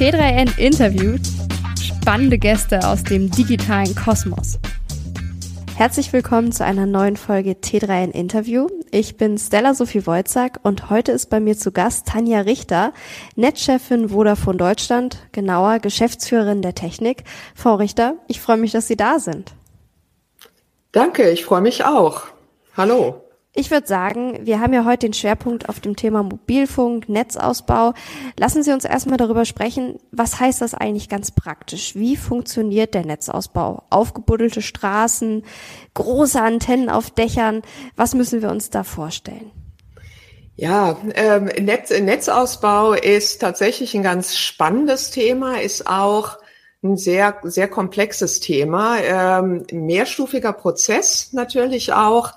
T3N 0.00 0.58
interviewt 0.58 1.20
spannende 1.78 2.38
Gäste 2.38 2.88
aus 2.88 3.04
dem 3.04 3.30
digitalen 3.30 3.94
Kosmos. 3.94 4.58
Herzlich 5.76 6.14
willkommen 6.14 6.52
zu 6.52 6.64
einer 6.64 6.86
neuen 6.86 7.18
Folge 7.18 7.50
T3N 7.50 8.10
Interview. 8.10 8.66
Ich 8.92 9.18
bin 9.18 9.36
Stella 9.36 9.74
Sophie 9.74 10.06
Wojcak 10.06 10.60
und 10.62 10.88
heute 10.88 11.12
ist 11.12 11.28
bei 11.28 11.38
mir 11.38 11.54
zu 11.54 11.70
Gast 11.70 12.06
Tanja 12.06 12.40
Richter, 12.40 12.94
Netzchefin 13.36 14.08
Vodafone 14.08 14.56
Deutschland, 14.56 15.18
genauer 15.32 15.80
Geschäftsführerin 15.80 16.62
der 16.62 16.74
Technik. 16.74 17.24
Frau 17.54 17.74
Richter, 17.74 18.14
ich 18.26 18.40
freue 18.40 18.56
mich, 18.56 18.72
dass 18.72 18.88
Sie 18.88 18.96
da 18.96 19.18
sind. 19.18 19.52
Danke, 20.92 21.28
ich 21.28 21.44
freue 21.44 21.60
mich 21.60 21.84
auch. 21.84 22.22
Hallo. 22.74 23.29
Ich 23.52 23.72
würde 23.72 23.88
sagen, 23.88 24.46
wir 24.46 24.60
haben 24.60 24.72
ja 24.72 24.84
heute 24.84 25.06
den 25.06 25.12
Schwerpunkt 25.12 25.68
auf 25.68 25.80
dem 25.80 25.96
Thema 25.96 26.22
Mobilfunk, 26.22 27.08
Netzausbau. 27.08 27.94
Lassen 28.38 28.62
Sie 28.62 28.72
uns 28.72 28.84
erstmal 28.84 29.16
darüber 29.16 29.44
sprechen, 29.44 29.98
was 30.12 30.38
heißt 30.38 30.60
das 30.60 30.72
eigentlich 30.72 31.08
ganz 31.08 31.32
praktisch? 31.32 31.96
Wie 31.96 32.16
funktioniert 32.16 32.94
der 32.94 33.04
Netzausbau? 33.04 33.82
Aufgebuddelte 33.90 34.62
Straßen, 34.62 35.42
große 35.94 36.40
Antennen 36.40 36.88
auf 36.88 37.10
Dächern, 37.10 37.62
was 37.96 38.14
müssen 38.14 38.40
wir 38.40 38.50
uns 38.50 38.70
da 38.70 38.84
vorstellen? 38.84 39.50
Ja, 40.54 40.96
ähm, 41.14 41.46
Netz, 41.46 41.90
Netzausbau 41.90 42.92
ist 42.92 43.40
tatsächlich 43.40 43.94
ein 43.96 44.04
ganz 44.04 44.36
spannendes 44.36 45.10
Thema, 45.10 45.60
ist 45.60 45.88
auch 45.88 46.38
ein 46.82 46.96
sehr, 46.96 47.38
sehr 47.42 47.66
komplexes 47.66 48.38
Thema, 48.38 48.98
ähm, 49.00 49.66
mehrstufiger 49.72 50.52
Prozess 50.52 51.32
natürlich 51.32 51.92
auch 51.92 52.32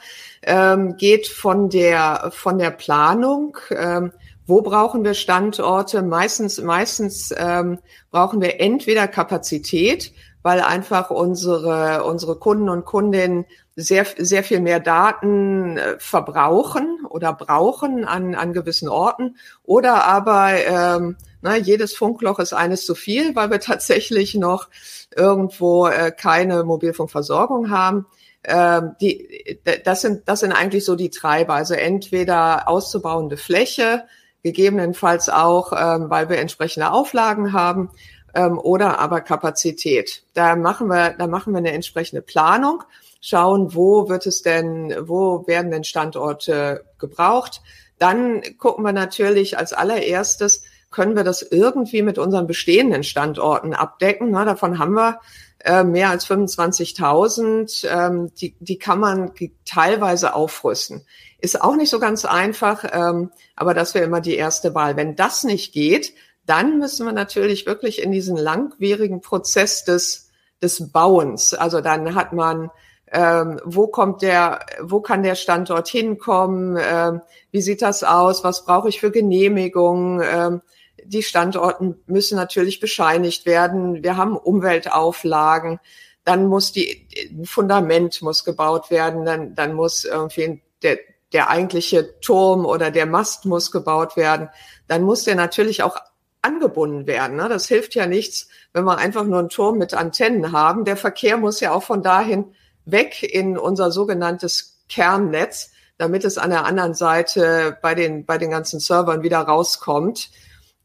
ähm, 0.45 0.97
geht 0.97 1.27
von 1.27 1.69
der, 1.69 2.31
von 2.33 2.57
der 2.57 2.71
Planung. 2.71 3.57
Ähm, 3.71 4.11
wo 4.45 4.61
brauchen 4.61 5.03
wir 5.03 5.13
Standorte? 5.13 6.01
Meistens, 6.01 6.61
meistens 6.61 7.33
ähm, 7.37 7.79
brauchen 8.11 8.41
wir 8.41 8.59
entweder 8.59 9.07
Kapazität, 9.07 10.13
weil 10.41 10.59
einfach 10.59 11.09
unsere, 11.09 12.03
unsere 12.03 12.35
Kunden 12.35 12.67
und 12.67 12.83
Kundinnen 12.83 13.45
sehr, 13.75 14.05
sehr 14.17 14.43
viel 14.43 14.59
mehr 14.59 14.79
Daten 14.79 15.77
äh, 15.77 15.95
verbrauchen 15.97 17.05
oder 17.09 17.33
brauchen 17.33 18.03
an, 18.05 18.35
an 18.35 18.53
gewissen 18.53 18.89
Orten. 18.89 19.37
Oder 19.63 20.03
aber 20.03 20.53
ähm, 20.65 21.15
na, 21.41 21.55
jedes 21.55 21.95
Funkloch 21.95 22.39
ist 22.39 22.53
eines 22.53 22.85
zu 22.85 22.95
viel, 22.95 23.35
weil 23.35 23.49
wir 23.49 23.59
tatsächlich 23.61 24.35
noch 24.35 24.67
irgendwo 25.15 25.87
äh, 25.87 26.11
keine 26.11 26.63
Mobilfunkversorgung 26.65 27.69
haben 27.69 28.05
ähm, 28.45 28.95
die, 28.99 29.59
das 29.85 30.01
sind, 30.01 30.27
das 30.27 30.41
sind 30.41 30.51
eigentlich 30.51 30.85
so 30.85 30.95
die 30.95 31.09
Treiber. 31.09 31.53
Also 31.53 31.73
entweder 31.73 32.67
auszubauende 32.67 33.37
Fläche, 33.37 34.05
gegebenenfalls 34.43 35.29
auch, 35.29 35.71
ähm, 35.71 36.09
weil 36.09 36.29
wir 36.29 36.37
entsprechende 36.37 36.91
Auflagen 36.91 37.53
haben, 37.53 37.89
ähm, 38.35 38.59
oder 38.59 38.99
aber 38.99 39.21
Kapazität. 39.21 40.23
Da 40.33 40.55
machen 40.55 40.87
wir, 40.87 41.11
da 41.17 41.27
machen 41.27 41.53
wir 41.53 41.59
eine 41.59 41.71
entsprechende 41.71 42.21
Planung, 42.21 42.83
schauen, 43.21 43.73
wo 43.73 44.09
wird 44.09 44.25
es 44.25 44.41
denn, 44.41 44.93
wo 45.01 45.47
werden 45.47 45.71
denn 45.71 45.83
Standorte 45.83 46.83
gebraucht. 46.99 47.61
Dann 47.99 48.41
gucken 48.57 48.83
wir 48.83 48.91
natürlich 48.91 49.57
als 49.57 49.71
allererstes, 49.71 50.63
können 50.91 51.15
wir 51.15 51.23
das 51.23 51.41
irgendwie 51.41 52.01
mit 52.01 52.17
unseren 52.17 52.47
bestehenden 52.47 53.03
Standorten 53.03 53.73
abdecken. 53.73 54.31
Na, 54.31 54.45
davon 54.45 54.77
haben 54.77 54.93
wir 54.93 55.19
äh, 55.63 55.83
mehr 55.83 56.09
als 56.09 56.27
25.000. 56.27 57.87
Ähm, 57.87 58.31
die, 58.35 58.55
die 58.59 58.77
kann 58.77 58.99
man 58.99 59.31
teilweise 59.65 60.35
aufrüsten. 60.35 61.05
Ist 61.39 61.61
auch 61.61 61.75
nicht 61.75 61.89
so 61.89 61.99
ganz 61.99 62.25
einfach, 62.25 62.85
ähm, 62.91 63.31
aber 63.55 63.73
das 63.73 63.93
wäre 63.93 64.05
immer 64.05 64.21
die 64.21 64.35
erste 64.35 64.75
Wahl. 64.75 64.95
Wenn 64.95 65.15
das 65.15 65.43
nicht 65.43 65.73
geht, 65.73 66.13
dann 66.45 66.79
müssen 66.79 67.05
wir 67.05 67.13
natürlich 67.13 67.65
wirklich 67.65 68.01
in 68.01 68.11
diesen 68.11 68.37
langwierigen 68.37 69.21
Prozess 69.21 69.83
des, 69.83 70.29
des 70.61 70.91
Bauens. 70.91 71.53
Also 71.53 71.81
dann 71.81 72.15
hat 72.15 72.33
man 72.33 72.69
ähm, 73.13 73.61
wo 73.63 73.87
kommt 73.87 74.23
der, 74.23 74.65
wo 74.81 74.99
kann 74.99 75.21
der 75.21 75.35
Standort 75.35 75.87
hinkommen, 75.87 76.77
ähm, 76.81 77.21
wie 77.51 77.61
sieht 77.61 77.83
das 77.83 78.03
aus, 78.03 78.43
was 78.43 78.65
brauche 78.65 78.89
ich 78.89 78.99
für 78.99 79.11
Genehmigungen, 79.11 80.21
ähm, 80.25 80.61
die 81.05 81.23
Standorten 81.23 81.95
müssen 82.05 82.35
natürlich 82.35 82.79
bescheinigt 82.79 83.45
werden. 83.45 84.03
Wir 84.03 84.17
haben 84.17 84.37
Umweltauflagen. 84.37 85.79
Dann 86.23 86.47
muss 86.47 86.71
die, 86.71 87.07
ein 87.31 87.45
Fundament 87.45 88.21
muss 88.21 88.43
gebaut 88.43 88.91
werden. 88.91 89.25
Dann, 89.25 89.55
dann 89.55 89.73
muss 89.73 90.05
irgendwie 90.05 90.61
der, 90.81 90.99
der 91.33 91.49
eigentliche 91.49 92.19
Turm 92.21 92.65
oder 92.65 92.91
der 92.91 93.05
Mast 93.05 93.45
muss 93.45 93.71
gebaut 93.71 94.15
werden. 94.15 94.49
Dann 94.87 95.03
muss 95.03 95.23
der 95.23 95.35
natürlich 95.35 95.83
auch 95.83 95.97
angebunden 96.41 97.07
werden. 97.07 97.37
Ne? 97.37 97.49
Das 97.49 97.67
hilft 97.67 97.95
ja 97.95 98.05
nichts, 98.05 98.47
wenn 98.73 98.83
wir 98.83 98.97
einfach 98.97 99.23
nur 99.23 99.39
einen 99.39 99.49
Turm 99.49 99.77
mit 99.77 99.93
Antennen 99.93 100.51
haben. 100.51 100.85
Der 100.85 100.97
Verkehr 100.97 101.37
muss 101.37 101.59
ja 101.59 101.71
auch 101.73 101.83
von 101.83 102.03
dahin 102.03 102.53
weg 102.85 103.23
in 103.23 103.57
unser 103.57 103.91
sogenanntes 103.91 104.83
Kernnetz, 104.89 105.71
damit 105.97 106.25
es 106.25 106.37
an 106.37 106.49
der 106.49 106.65
anderen 106.65 106.93
Seite 106.93 107.77
bei 107.81 107.95
den, 107.95 108.25
bei 108.25 108.37
den 108.37 108.51
ganzen 108.51 108.79
Servern 108.79 109.23
wieder 109.23 109.39
rauskommt. 109.39 110.29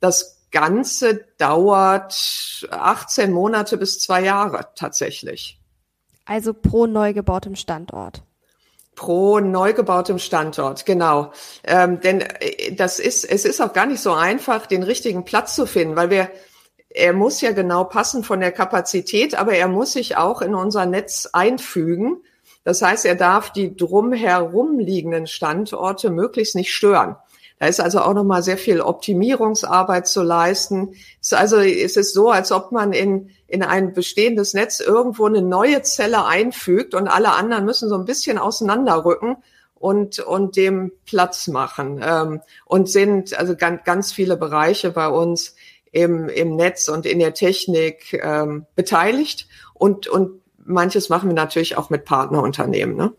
Das 0.00 0.38
Ganze 0.50 1.26
dauert 1.36 2.66
18 2.70 3.32
Monate 3.32 3.76
bis 3.76 4.00
zwei 4.00 4.22
Jahre 4.22 4.68
tatsächlich. 4.74 5.58
Also 6.24 6.52
pro 6.52 6.86
neu 6.86 7.12
gebautem 7.12 7.56
Standort. 7.56 8.22
Pro 8.94 9.40
neu 9.40 9.72
gebautem 9.72 10.18
Standort, 10.18 10.84
genau. 10.84 11.32
Ähm, 11.64 12.00
denn 12.00 12.20
äh, 12.20 12.74
das 12.74 12.98
ist, 12.98 13.24
es 13.24 13.44
ist 13.44 13.60
auch 13.60 13.72
gar 13.72 13.86
nicht 13.86 14.00
so 14.00 14.12
einfach, 14.12 14.66
den 14.66 14.82
richtigen 14.82 15.24
Platz 15.24 15.54
zu 15.54 15.66
finden, 15.66 15.96
weil 15.96 16.10
wir, 16.10 16.30
er 16.90 17.12
muss 17.12 17.40
ja 17.40 17.52
genau 17.52 17.84
passen 17.84 18.24
von 18.24 18.40
der 18.40 18.52
Kapazität, 18.52 19.36
aber 19.36 19.52
er 19.52 19.68
muss 19.68 19.92
sich 19.92 20.16
auch 20.16 20.42
in 20.42 20.54
unser 20.54 20.84
Netz 20.84 21.28
einfügen. 21.32 22.22
Das 22.64 22.82
heißt, 22.82 23.06
er 23.06 23.14
darf 23.14 23.52
die 23.52 23.76
drumherum 23.76 24.78
liegenden 24.78 25.26
Standorte 25.26 26.10
möglichst 26.10 26.56
nicht 26.56 26.74
stören. 26.74 27.16
Da 27.58 27.66
ist 27.66 27.80
also 27.80 28.00
auch 28.00 28.14
nochmal 28.14 28.42
sehr 28.42 28.58
viel 28.58 28.80
Optimierungsarbeit 28.80 30.06
zu 30.06 30.22
leisten. 30.22 30.94
Also 31.32 31.58
es 31.58 31.96
ist 31.96 32.14
so, 32.14 32.30
als 32.30 32.52
ob 32.52 32.70
man 32.70 32.92
in, 32.92 33.30
in 33.48 33.62
ein 33.62 33.92
bestehendes 33.92 34.54
Netz 34.54 34.78
irgendwo 34.80 35.26
eine 35.26 35.42
neue 35.42 35.82
Zelle 35.82 36.24
einfügt 36.24 36.94
und 36.94 37.08
alle 37.08 37.32
anderen 37.32 37.64
müssen 37.64 37.88
so 37.88 37.96
ein 37.96 38.04
bisschen 38.04 38.38
auseinanderrücken 38.38 39.38
und, 39.74 40.20
und 40.20 40.56
dem 40.56 40.92
Platz 41.04 41.48
machen. 41.48 42.00
Ähm, 42.02 42.40
und 42.64 42.88
sind 42.88 43.36
also 43.38 43.56
ganz, 43.56 43.82
ganz 43.84 44.12
viele 44.12 44.36
Bereiche 44.36 44.90
bei 44.90 45.08
uns 45.08 45.56
im, 45.90 46.28
im 46.28 46.54
Netz 46.54 46.88
und 46.88 47.06
in 47.06 47.18
der 47.18 47.34
Technik 47.34 48.20
ähm, 48.22 48.66
beteiligt. 48.76 49.48
Und, 49.74 50.06
und 50.06 50.42
manches 50.64 51.08
machen 51.08 51.28
wir 51.28 51.34
natürlich 51.34 51.76
auch 51.76 51.90
mit 51.90 52.04
Partnerunternehmen. 52.04 52.96
Ne? 52.96 53.12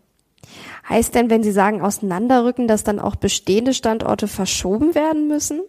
Heißt 0.90 1.14
denn, 1.14 1.30
wenn 1.30 1.44
Sie 1.44 1.52
sagen 1.52 1.80
auseinanderrücken, 1.80 2.66
dass 2.66 2.82
dann 2.82 2.98
auch 2.98 3.14
bestehende 3.14 3.72
Standorte 3.72 4.26
verschoben 4.26 4.96
werden 4.96 5.28
müssen? 5.28 5.62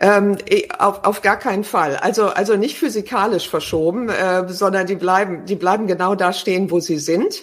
Ähm, 0.00 0.36
auf, 0.78 1.04
auf 1.04 1.22
gar 1.22 1.38
keinen 1.38 1.64
Fall. 1.64 1.96
Also, 1.96 2.26
also 2.26 2.56
nicht 2.56 2.78
physikalisch 2.78 3.48
verschoben, 3.48 4.08
äh, 4.08 4.46
sondern 4.48 4.86
die 4.86 4.96
bleiben, 4.96 5.46
die 5.46 5.56
bleiben 5.56 5.86
genau 5.86 6.14
da 6.14 6.32
stehen, 6.32 6.70
wo 6.70 6.80
sie 6.80 6.98
sind. 6.98 7.42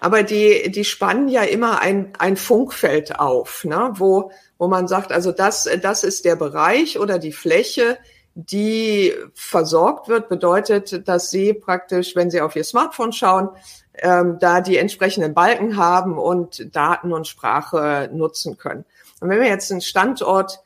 Aber 0.00 0.22
die, 0.22 0.70
die 0.70 0.84
spannen 0.84 1.28
ja 1.28 1.42
immer 1.42 1.80
ein, 1.80 2.12
ein 2.18 2.36
Funkfeld 2.36 3.18
auf, 3.18 3.64
ne? 3.64 3.92
wo, 3.94 4.30
wo 4.58 4.68
man 4.68 4.88
sagt, 4.88 5.12
also 5.12 5.30
das, 5.30 5.68
das 5.82 6.04
ist 6.04 6.24
der 6.24 6.36
Bereich 6.36 6.98
oder 6.98 7.18
die 7.18 7.32
Fläche, 7.32 7.98
die 8.34 9.12
versorgt 9.34 10.08
wird, 10.08 10.28
bedeutet, 10.28 11.06
dass 11.06 11.30
Sie 11.30 11.54
praktisch, 11.54 12.16
wenn 12.16 12.30
Sie 12.30 12.40
auf 12.40 12.56
Ihr 12.56 12.64
Smartphone 12.64 13.12
schauen, 13.12 13.50
ähm, 13.98 14.38
da 14.40 14.60
die 14.60 14.76
entsprechenden 14.76 15.34
Balken 15.34 15.76
haben 15.76 16.18
und 16.18 16.74
Daten 16.74 17.12
und 17.12 17.26
Sprache 17.26 18.10
nutzen 18.12 18.56
können. 18.56 18.84
Und 19.20 19.28
wenn 19.28 19.40
wir 19.40 19.48
jetzt 19.48 19.70
einen 19.70 19.80
Standort 19.80 20.60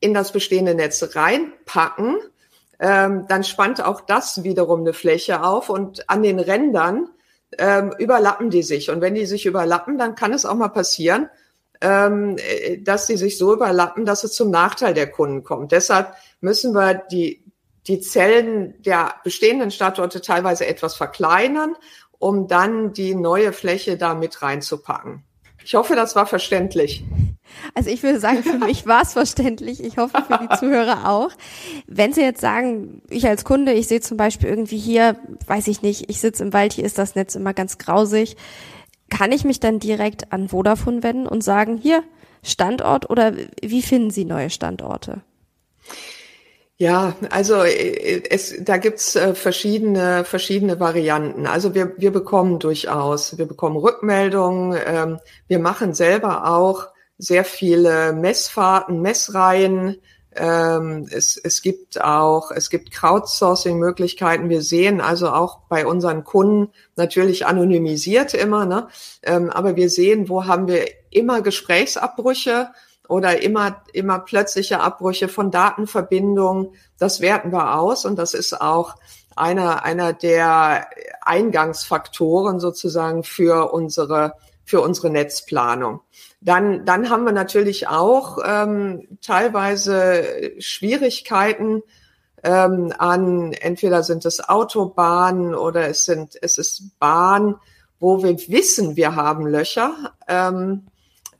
in 0.00 0.14
das 0.14 0.32
bestehende 0.32 0.74
Netz 0.74 1.14
reinpacken, 1.14 2.18
ähm, 2.78 3.26
dann 3.28 3.44
spannt 3.44 3.84
auch 3.84 4.00
das 4.00 4.42
wiederum 4.42 4.80
eine 4.80 4.92
Fläche 4.92 5.42
auf 5.42 5.68
und 5.68 6.08
an 6.08 6.22
den 6.22 6.38
Rändern 6.38 7.08
ähm, 7.58 7.92
überlappen 7.98 8.50
die 8.50 8.62
sich. 8.62 8.90
Und 8.90 9.00
wenn 9.00 9.14
die 9.14 9.26
sich 9.26 9.46
überlappen, 9.46 9.98
dann 9.98 10.14
kann 10.14 10.32
es 10.32 10.46
auch 10.46 10.54
mal 10.54 10.68
passieren, 10.68 11.28
ähm, 11.80 12.36
dass 12.80 13.06
sie 13.06 13.16
sich 13.16 13.38
so 13.38 13.52
überlappen, 13.52 14.04
dass 14.04 14.24
es 14.24 14.32
zum 14.32 14.50
Nachteil 14.50 14.94
der 14.94 15.10
Kunden 15.10 15.44
kommt. 15.44 15.72
Deshalb 15.72 16.14
müssen 16.40 16.74
wir 16.74 16.94
die, 16.94 17.42
die 17.86 18.00
Zellen 18.00 18.80
der 18.82 19.14
bestehenden 19.24 19.70
Standorte 19.70 20.20
teilweise 20.20 20.66
etwas 20.66 20.94
verkleinern 20.94 21.74
um 22.20 22.46
dann 22.46 22.92
die 22.92 23.16
neue 23.16 23.52
Fläche 23.52 23.96
da 23.96 24.14
mit 24.14 24.42
reinzupacken. 24.42 25.24
Ich 25.64 25.74
hoffe, 25.74 25.96
das 25.96 26.14
war 26.14 26.26
verständlich. 26.26 27.02
Also 27.74 27.90
ich 27.90 28.02
würde 28.02 28.20
sagen, 28.20 28.42
für 28.42 28.58
mich 28.58 28.86
war 28.86 29.02
es 29.02 29.14
verständlich. 29.14 29.82
Ich 29.82 29.96
hoffe 29.96 30.22
für 30.26 30.38
die 30.38 30.56
Zuhörer 30.58 31.08
auch. 31.08 31.30
Wenn 31.86 32.12
Sie 32.12 32.20
jetzt 32.20 32.40
sagen, 32.40 33.02
ich 33.10 33.26
als 33.26 33.44
Kunde, 33.44 33.72
ich 33.72 33.88
sehe 33.88 34.00
zum 34.00 34.16
Beispiel 34.16 34.48
irgendwie 34.48 34.78
hier, 34.78 35.16
weiß 35.46 35.66
ich 35.66 35.82
nicht, 35.82 36.08
ich 36.08 36.20
sitze 36.20 36.44
im 36.44 36.52
Wald, 36.52 36.74
hier 36.74 36.84
ist 36.84 36.98
das 36.98 37.14
Netz 37.14 37.34
immer 37.34 37.54
ganz 37.54 37.78
grausig, 37.78 38.36
kann 39.08 39.32
ich 39.32 39.44
mich 39.44 39.58
dann 39.58 39.80
direkt 39.80 40.32
an 40.32 40.48
Vodafone 40.48 41.02
wenden 41.02 41.26
und 41.26 41.42
sagen, 41.42 41.78
hier 41.78 42.04
Standort 42.42 43.10
oder 43.10 43.32
wie 43.62 43.82
finden 43.82 44.10
Sie 44.10 44.24
neue 44.24 44.50
Standorte? 44.50 45.22
Ja, 46.80 47.14
also 47.28 47.62
äh, 47.62 48.22
es, 48.30 48.54
da 48.58 48.78
gibt's 48.78 49.14
äh, 49.14 49.34
verschiedene, 49.34 50.24
verschiedene 50.24 50.80
Varianten. 50.80 51.46
Also 51.46 51.74
wir, 51.74 51.92
wir 51.98 52.10
bekommen 52.10 52.58
durchaus, 52.58 53.36
wir 53.36 53.44
bekommen 53.44 53.76
Rückmeldungen. 53.76 54.80
Ähm, 54.86 55.18
wir 55.46 55.58
machen 55.58 55.92
selber 55.92 56.50
auch 56.50 56.86
sehr 57.18 57.44
viele 57.44 58.14
Messfahrten, 58.14 59.02
Messreihen. 59.02 60.00
Ähm, 60.34 61.06
es, 61.10 61.36
es 61.36 61.60
gibt 61.60 62.00
auch, 62.00 62.50
es 62.50 62.70
gibt 62.70 62.92
Crowdsourcing-Möglichkeiten. 62.92 64.48
Wir 64.48 64.62
sehen 64.62 65.02
also 65.02 65.28
auch 65.28 65.58
bei 65.68 65.84
unseren 65.84 66.24
Kunden 66.24 66.72
natürlich 66.96 67.44
anonymisiert 67.44 68.32
immer, 68.32 68.64
ne? 68.64 68.88
Ähm, 69.22 69.50
aber 69.50 69.76
wir 69.76 69.90
sehen, 69.90 70.30
wo 70.30 70.46
haben 70.46 70.66
wir 70.66 70.86
immer 71.10 71.42
Gesprächsabbrüche 71.42 72.70
oder 73.10 73.42
immer, 73.42 73.82
immer 73.92 74.20
plötzliche 74.20 74.78
Abbrüche 74.78 75.26
von 75.26 75.50
Datenverbindungen. 75.50 76.68
Das 76.96 77.20
werten 77.20 77.50
wir 77.50 77.74
aus 77.74 78.04
und 78.04 78.16
das 78.16 78.34
ist 78.34 78.60
auch 78.60 78.94
einer, 79.34 79.84
einer 79.84 80.12
der 80.12 80.86
Eingangsfaktoren 81.20 82.60
sozusagen 82.60 83.24
für 83.24 83.72
unsere, 83.72 84.34
für 84.64 84.80
unsere 84.80 85.10
Netzplanung. 85.10 86.02
Dann, 86.40 86.84
dann 86.84 87.10
haben 87.10 87.24
wir 87.24 87.32
natürlich 87.32 87.88
auch 87.88 88.38
ähm, 88.44 89.18
teilweise 89.20 90.52
Schwierigkeiten 90.60 91.82
ähm, 92.44 92.92
an, 92.96 93.52
entweder 93.54 94.04
sind 94.04 94.24
es 94.24 94.48
Autobahnen 94.48 95.56
oder 95.56 95.88
es 95.88 96.04
sind, 96.04 96.38
es 96.40 96.58
ist 96.58 96.96
Bahn, 97.00 97.56
wo 97.98 98.22
wir 98.22 98.38
wissen, 98.48 98.94
wir 98.94 99.16
haben 99.16 99.48
Löcher. 99.48 100.12
Ähm, 100.28 100.86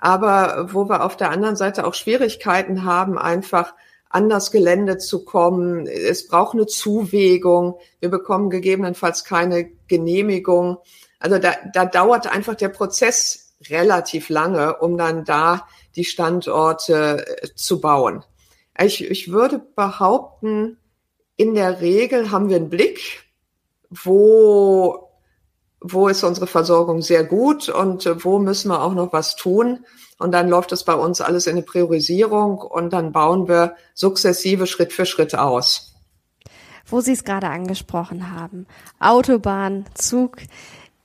aber 0.01 0.73
wo 0.73 0.89
wir 0.89 1.05
auf 1.05 1.17
der 1.17 1.31
anderen 1.31 1.57
Seite 1.57 1.87
auch 1.87 1.95
Schwierigkeiten 1.95 2.85
haben, 2.85 3.19
einfach 3.19 3.75
an 4.09 4.29
das 4.29 4.51
Gelände 4.51 4.99
zu 4.99 5.25
kommen. 5.25 5.87
Es 5.87 6.27
braucht 6.27 6.55
eine 6.55 6.67
Zuwegung. 6.67 7.79
Wir 8.01 8.09
bekommen 8.09 8.51
gegebenenfalls 8.51 9.25
keine 9.25 9.71
Genehmigung. 9.87 10.79
Also 11.21 11.39
da, 11.39 11.53
da 11.73 11.85
dauert 11.85 12.27
einfach 12.27 12.57
der 12.57 12.71
Prozess 12.71 13.55
relativ 13.69 14.29
lange, 14.29 14.79
um 14.79 14.99
dann 14.99 15.25
da 15.25 15.69
die 15.95 16.05
Standorte 16.05 17.25
äh, 17.43 17.49
zu 17.55 17.81
bauen. 17.81 18.25
Ich, 18.79 19.09
ich 19.09 19.31
würde 19.31 19.59
behaupten, 19.59 20.79
in 21.37 21.55
der 21.55 21.81
Regel 21.81 22.31
haben 22.31 22.49
wir 22.49 22.57
einen 22.57 22.71
Blick, 22.71 23.25
wo 23.91 25.10
wo 25.81 26.09
ist 26.09 26.23
unsere 26.25 26.47
Versorgung 26.47 27.03
sehr 27.03 27.25
gut 27.25 27.69
und 27.69 28.07
äh, 28.07 28.25
wo 28.25 28.39
müssen 28.39 28.69
wir 28.71 28.83
auch 28.83 28.95
noch 28.95 29.13
was 29.13 29.37
tun. 29.37 29.85
Und 30.19 30.33
dann 30.33 30.49
läuft 30.49 30.73
es 30.73 30.85
bei 30.85 30.95
uns 30.95 31.21
alles 31.21 31.47
in 31.47 31.53
eine 31.53 31.63
Priorisierung 31.63 32.59
und 32.59 32.93
dann 32.93 33.13
bauen 33.13 33.49
wir 33.49 33.75
sukzessive 33.95 34.67
Schritt 34.67 34.93
für 34.93 35.07
Schritt 35.07 35.35
aus. 35.35 35.95
Wo 36.87 37.01
Sie 37.01 37.13
es 37.13 37.25
gerade 37.25 37.49
angesprochen 37.49 38.33
haben, 38.33 38.67
Autobahn, 38.99 39.87
Zug, 39.95 40.39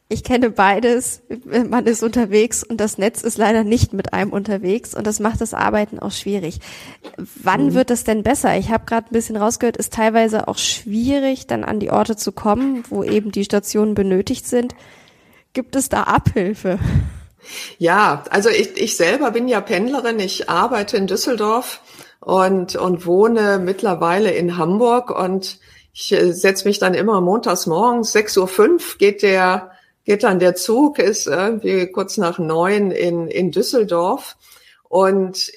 ich 0.07 0.23
kenne 0.23 0.51
beides. 0.51 1.23
Man 1.45 1.87
ist 1.87 2.03
unterwegs 2.03 2.63
und 2.63 2.77
das 2.77 2.97
Netz 2.97 3.21
ist 3.23 3.37
leider 3.37 3.63
nicht 3.63 3.91
mit 3.91 4.13
einem 4.13 4.31
unterwegs 4.31 4.93
und 4.93 5.07
das 5.07 5.19
macht 5.19 5.41
das 5.41 5.55
Arbeiten 5.55 5.97
auch 5.97 6.11
schwierig. 6.11 6.59
Wann 7.17 7.67
mhm. 7.67 7.73
wird 7.73 7.89
das 7.89 8.03
denn 8.03 8.21
besser? 8.21 8.55
Ich 8.57 8.69
habe 8.69 8.85
gerade 8.85 9.07
ein 9.07 9.13
bisschen 9.13 9.35
rausgehört, 9.35 9.77
ist 9.77 9.93
teilweise 9.93 10.47
auch 10.47 10.59
schwierig, 10.59 11.47
dann 11.47 11.63
an 11.63 11.79
die 11.79 11.89
Orte 11.89 12.15
zu 12.15 12.31
kommen, 12.31 12.83
wo 12.89 13.03
eben 13.03 13.31
die 13.31 13.45
Stationen 13.45 13.95
benötigt 13.95 14.45
sind. 14.47 14.75
Gibt 15.53 15.75
es 15.75 15.89
da 15.89 16.03
Abhilfe? 16.03 16.77
Ja, 17.77 18.23
also 18.29 18.49
ich, 18.49 18.77
ich 18.77 18.97
selber 18.97 19.31
bin 19.31 19.47
ja 19.47 19.61
Pendlerin. 19.61 20.19
Ich 20.19 20.49
arbeite 20.49 20.97
in 20.97 21.07
Düsseldorf 21.07 21.81
und, 22.19 22.75
und 22.75 23.05
wohne 23.05 23.59
mittlerweile 23.59 24.31
in 24.31 24.57
Hamburg 24.57 25.09
und 25.09 25.59
ich 25.93 26.11
äh, 26.11 26.33
setze 26.33 26.67
mich 26.67 26.77
dann 26.79 26.93
immer 26.93 27.21
montags 27.21 27.67
morgens, 27.67 28.13
6.05 28.15 28.59
Uhr 28.61 28.79
geht 28.97 29.23
der 29.23 29.74
geht 30.05 30.23
dann 30.23 30.39
der 30.39 30.55
Zug, 30.55 30.99
ist 30.99 31.27
irgendwie 31.27 31.91
kurz 31.91 32.17
nach 32.17 32.39
neun 32.39 32.91
in, 32.91 33.27
in 33.27 33.51
Düsseldorf 33.51 34.37
und 34.87 35.51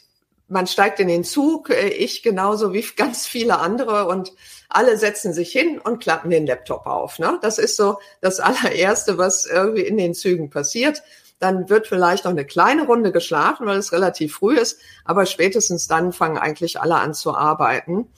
man 0.48 0.66
steigt 0.66 0.98
in 0.98 1.08
den 1.08 1.24
Zug, 1.24 1.70
äh, 1.70 1.88
ich 1.88 2.22
genauso 2.22 2.72
wie 2.72 2.84
ganz 2.96 3.26
viele 3.26 3.58
andere 3.58 4.06
und 4.06 4.32
alle 4.68 4.98
setzen 4.98 5.32
sich 5.32 5.50
hin 5.50 5.78
und 5.78 6.00
klappen 6.00 6.30
den 6.30 6.46
Laptop 6.46 6.86
auf. 6.86 7.18
Ne? 7.18 7.38
Das 7.42 7.58
ist 7.58 7.76
so 7.76 7.98
das 8.20 8.40
allererste, 8.40 9.18
was 9.18 9.46
irgendwie 9.46 9.82
in 9.82 9.96
den 9.96 10.14
Zügen 10.14 10.50
passiert. 10.50 11.02
Dann 11.38 11.68
wird 11.68 11.86
vielleicht 11.86 12.24
noch 12.24 12.32
eine 12.32 12.44
kleine 12.44 12.86
Runde 12.86 13.12
geschlafen, 13.12 13.66
weil 13.66 13.78
es 13.78 13.92
relativ 13.92 14.34
früh 14.34 14.56
ist, 14.56 14.80
aber 15.04 15.24
spätestens 15.24 15.86
dann 15.86 16.12
fangen 16.12 16.36
eigentlich 16.36 16.80
alle 16.80 16.96
an 16.96 17.14
zu 17.14 17.32
arbeiten. 17.32 18.08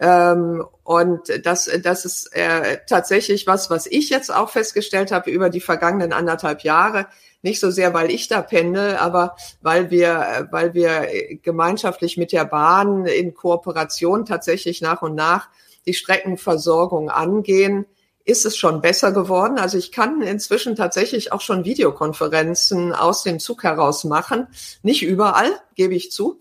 Ähm, 0.00 0.64
und 0.84 1.20
das, 1.44 1.70
das 1.82 2.04
ist 2.04 2.34
äh, 2.34 2.78
tatsächlich 2.86 3.46
was, 3.46 3.70
was 3.70 3.86
ich 3.86 4.10
jetzt 4.10 4.32
auch 4.32 4.50
festgestellt 4.50 5.12
habe 5.12 5.30
über 5.30 5.50
die 5.50 5.60
vergangenen 5.60 6.12
anderthalb 6.12 6.62
Jahre. 6.62 7.06
Nicht 7.42 7.60
so 7.60 7.70
sehr, 7.70 7.94
weil 7.94 8.10
ich 8.10 8.28
da 8.28 8.42
pendel, 8.42 8.96
aber 8.96 9.36
weil 9.60 9.90
wir, 9.90 10.48
weil 10.50 10.74
wir 10.74 11.08
gemeinschaftlich 11.42 12.16
mit 12.16 12.32
der 12.32 12.44
Bahn 12.44 13.06
in 13.06 13.34
Kooperation 13.34 14.26
tatsächlich 14.26 14.80
nach 14.80 15.02
und 15.02 15.14
nach 15.14 15.48
die 15.86 15.94
Streckenversorgung 15.94 17.10
angehen, 17.10 17.86
ist 18.24 18.44
es 18.44 18.56
schon 18.56 18.82
besser 18.82 19.10
geworden. 19.12 19.58
Also 19.58 19.78
ich 19.78 19.90
kann 19.90 20.20
inzwischen 20.20 20.76
tatsächlich 20.76 21.32
auch 21.32 21.40
schon 21.40 21.64
Videokonferenzen 21.64 22.92
aus 22.92 23.22
dem 23.22 23.40
Zug 23.40 23.62
heraus 23.62 24.04
machen. 24.04 24.48
Nicht 24.82 25.02
überall, 25.02 25.50
gebe 25.76 25.94
ich 25.94 26.12
zu. 26.12 26.38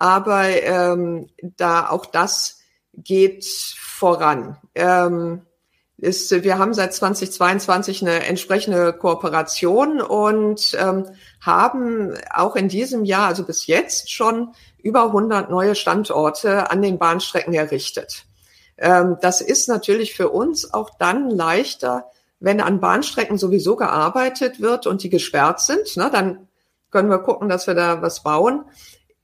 Aber 0.00 0.48
ähm, 0.48 1.28
da 1.40 1.90
auch 1.90 2.06
das 2.06 2.57
geht 3.04 3.44
voran. 3.44 4.56
Ähm, 4.74 5.42
ist, 5.98 6.30
wir 6.44 6.58
haben 6.58 6.74
seit 6.74 6.94
2022 6.94 8.02
eine 8.02 8.24
entsprechende 8.24 8.92
Kooperation 8.92 10.00
und 10.00 10.76
ähm, 10.78 11.06
haben 11.40 12.14
auch 12.32 12.54
in 12.54 12.68
diesem 12.68 13.04
Jahr, 13.04 13.26
also 13.26 13.42
bis 13.42 13.66
jetzt 13.66 14.10
schon 14.10 14.52
über 14.80 15.06
100 15.06 15.50
neue 15.50 15.74
Standorte 15.74 16.70
an 16.70 16.82
den 16.82 16.98
Bahnstrecken 16.98 17.52
errichtet. 17.52 18.26
Ähm, 18.76 19.16
das 19.20 19.40
ist 19.40 19.68
natürlich 19.68 20.14
für 20.14 20.28
uns 20.28 20.72
auch 20.72 20.90
dann 20.98 21.30
leichter, 21.30 22.06
wenn 22.38 22.60
an 22.60 22.78
Bahnstrecken 22.78 23.36
sowieso 23.36 23.74
gearbeitet 23.74 24.60
wird 24.60 24.86
und 24.86 25.02
die 25.02 25.10
gesperrt 25.10 25.60
sind. 25.60 25.96
Ne, 25.96 26.10
dann 26.12 26.46
können 26.92 27.10
wir 27.10 27.18
gucken, 27.18 27.48
dass 27.48 27.66
wir 27.66 27.74
da 27.74 28.02
was 28.02 28.22
bauen. 28.22 28.64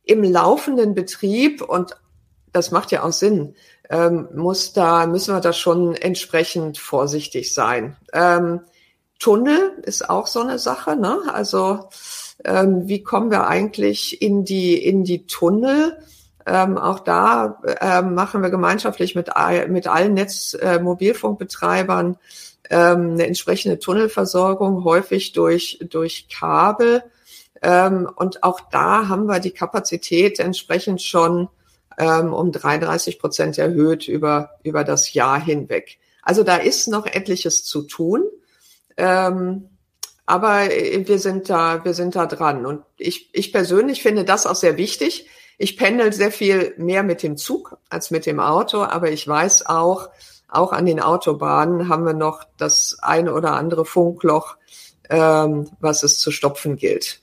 Im 0.02 0.24
laufenden 0.24 0.94
Betrieb 0.94 1.62
und 1.62 1.96
das 2.54 2.70
macht 2.70 2.92
ja 2.92 3.02
auch 3.02 3.12
Sinn, 3.12 3.54
ähm, 3.90 4.28
muss 4.34 4.72
da, 4.72 5.06
müssen 5.06 5.34
wir 5.34 5.40
da 5.40 5.52
schon 5.52 5.94
entsprechend 5.94 6.78
vorsichtig 6.78 7.52
sein. 7.52 7.96
Ähm, 8.14 8.60
Tunnel 9.18 9.72
ist 9.82 10.08
auch 10.08 10.26
so 10.26 10.40
eine 10.40 10.58
Sache, 10.58 10.96
ne? 10.96 11.18
Also 11.32 11.90
ähm, 12.44 12.88
wie 12.88 13.02
kommen 13.02 13.30
wir 13.30 13.46
eigentlich 13.46 14.22
in 14.22 14.44
die 14.44 14.82
in 14.82 15.04
die 15.04 15.26
Tunnel? 15.26 15.98
Ähm, 16.46 16.78
auch 16.78 17.00
da 17.00 17.60
ähm, 17.80 18.14
machen 18.14 18.42
wir 18.42 18.50
gemeinschaftlich 18.50 19.14
mit, 19.14 19.30
mit 19.68 19.86
allen 19.86 20.14
Netzmobilfunkbetreibern 20.14 22.14
äh, 22.14 22.16
ähm, 22.70 23.12
eine 23.12 23.26
entsprechende 23.26 23.78
Tunnelversorgung, 23.78 24.84
häufig 24.84 25.32
durch, 25.32 25.78
durch 25.88 26.28
Kabel. 26.28 27.02
Ähm, 27.62 28.08
und 28.16 28.42
auch 28.42 28.60
da 28.70 29.08
haben 29.08 29.26
wir 29.26 29.40
die 29.40 29.52
Kapazität 29.52 30.38
entsprechend 30.38 31.02
schon 31.02 31.48
ähm, 31.98 32.32
um 32.32 32.52
33 32.52 33.18
Prozent 33.18 33.58
erhöht 33.58 34.08
über, 34.08 34.50
über 34.62 34.84
das 34.84 35.12
Jahr 35.12 35.40
hinweg. 35.40 35.98
Also 36.22 36.42
da 36.42 36.56
ist 36.56 36.88
noch 36.88 37.06
etliches 37.06 37.64
zu 37.64 37.82
tun. 37.82 38.24
Ähm, 38.96 39.68
aber 40.26 40.68
wir 40.68 41.18
sind 41.18 41.50
da, 41.50 41.84
wir 41.84 41.92
sind 41.92 42.16
da 42.16 42.26
dran. 42.26 42.64
Und 42.64 42.82
ich, 42.96 43.28
ich 43.32 43.52
persönlich 43.52 44.02
finde 44.02 44.24
das 44.24 44.46
auch 44.46 44.54
sehr 44.54 44.76
wichtig. 44.76 45.28
Ich 45.58 45.76
pendel 45.76 46.12
sehr 46.12 46.32
viel 46.32 46.74
mehr 46.78 47.02
mit 47.02 47.22
dem 47.22 47.36
Zug 47.36 47.76
als 47.88 48.10
mit 48.10 48.26
dem 48.26 48.40
Auto, 48.40 48.82
aber 48.82 49.10
ich 49.10 49.26
weiß 49.28 49.66
auch, 49.66 50.08
auch 50.48 50.72
an 50.72 50.86
den 50.86 51.00
Autobahnen 51.00 51.88
haben 51.88 52.06
wir 52.06 52.14
noch 52.14 52.44
das 52.56 52.96
eine 53.02 53.34
oder 53.34 53.52
andere 53.52 53.84
Funkloch, 53.84 54.56
ähm, 55.10 55.70
was 55.80 56.02
es 56.02 56.18
zu 56.18 56.30
stopfen 56.30 56.76
gilt. 56.76 57.20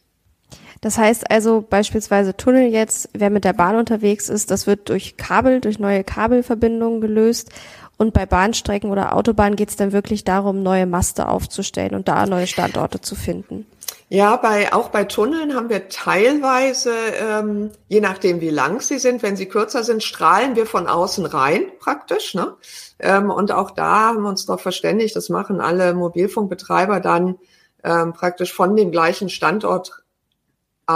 Das 0.81 0.97
heißt 0.97 1.29
also 1.29 1.63
beispielsweise 1.67 2.35
Tunnel 2.35 2.67
jetzt, 2.67 3.09
wer 3.13 3.29
mit 3.29 3.45
der 3.45 3.53
Bahn 3.53 3.75
unterwegs 3.75 4.29
ist, 4.29 4.49
das 4.49 4.65
wird 4.65 4.89
durch 4.89 5.15
Kabel, 5.15 5.61
durch 5.61 5.77
neue 5.77 6.03
Kabelverbindungen 6.03 7.01
gelöst. 7.01 7.51
Und 7.97 8.15
bei 8.15 8.25
Bahnstrecken 8.25 8.89
oder 8.89 9.15
Autobahnen 9.15 9.55
geht 9.55 9.69
es 9.69 9.75
dann 9.75 9.91
wirklich 9.91 10.23
darum, 10.23 10.63
neue 10.63 10.87
Maste 10.87 11.27
aufzustellen 11.27 11.93
und 11.93 12.07
da 12.07 12.25
neue 12.25 12.47
Standorte 12.47 12.99
zu 12.99 13.13
finden. 13.13 13.67
Ja, 14.09 14.35
bei, 14.37 14.73
auch 14.73 14.89
bei 14.89 15.03
Tunneln 15.03 15.55
haben 15.55 15.69
wir 15.69 15.87
teilweise, 15.87 16.91
ähm, 17.17 17.69
je 17.87 18.01
nachdem 18.01 18.41
wie 18.41 18.49
lang 18.49 18.81
sie 18.81 18.97
sind, 18.97 19.21
wenn 19.21 19.37
sie 19.37 19.45
kürzer 19.45 19.83
sind, 19.83 20.03
strahlen 20.03 20.55
wir 20.55 20.65
von 20.65 20.87
außen 20.87 21.25
rein 21.27 21.65
praktisch. 21.79 22.33
Ne? 22.33 22.55
Ähm, 22.99 23.29
und 23.29 23.51
auch 23.51 23.71
da 23.71 24.07
haben 24.07 24.23
wir 24.23 24.29
uns 24.29 24.47
darauf 24.47 24.61
verständigt, 24.61 25.15
das 25.15 25.29
machen 25.29 25.61
alle 25.61 25.93
Mobilfunkbetreiber 25.93 26.99
dann 26.99 27.37
ähm, 27.83 28.13
praktisch 28.13 28.51
von 28.51 28.75
dem 28.75 28.91
gleichen 28.91 29.29
Standort 29.29 30.00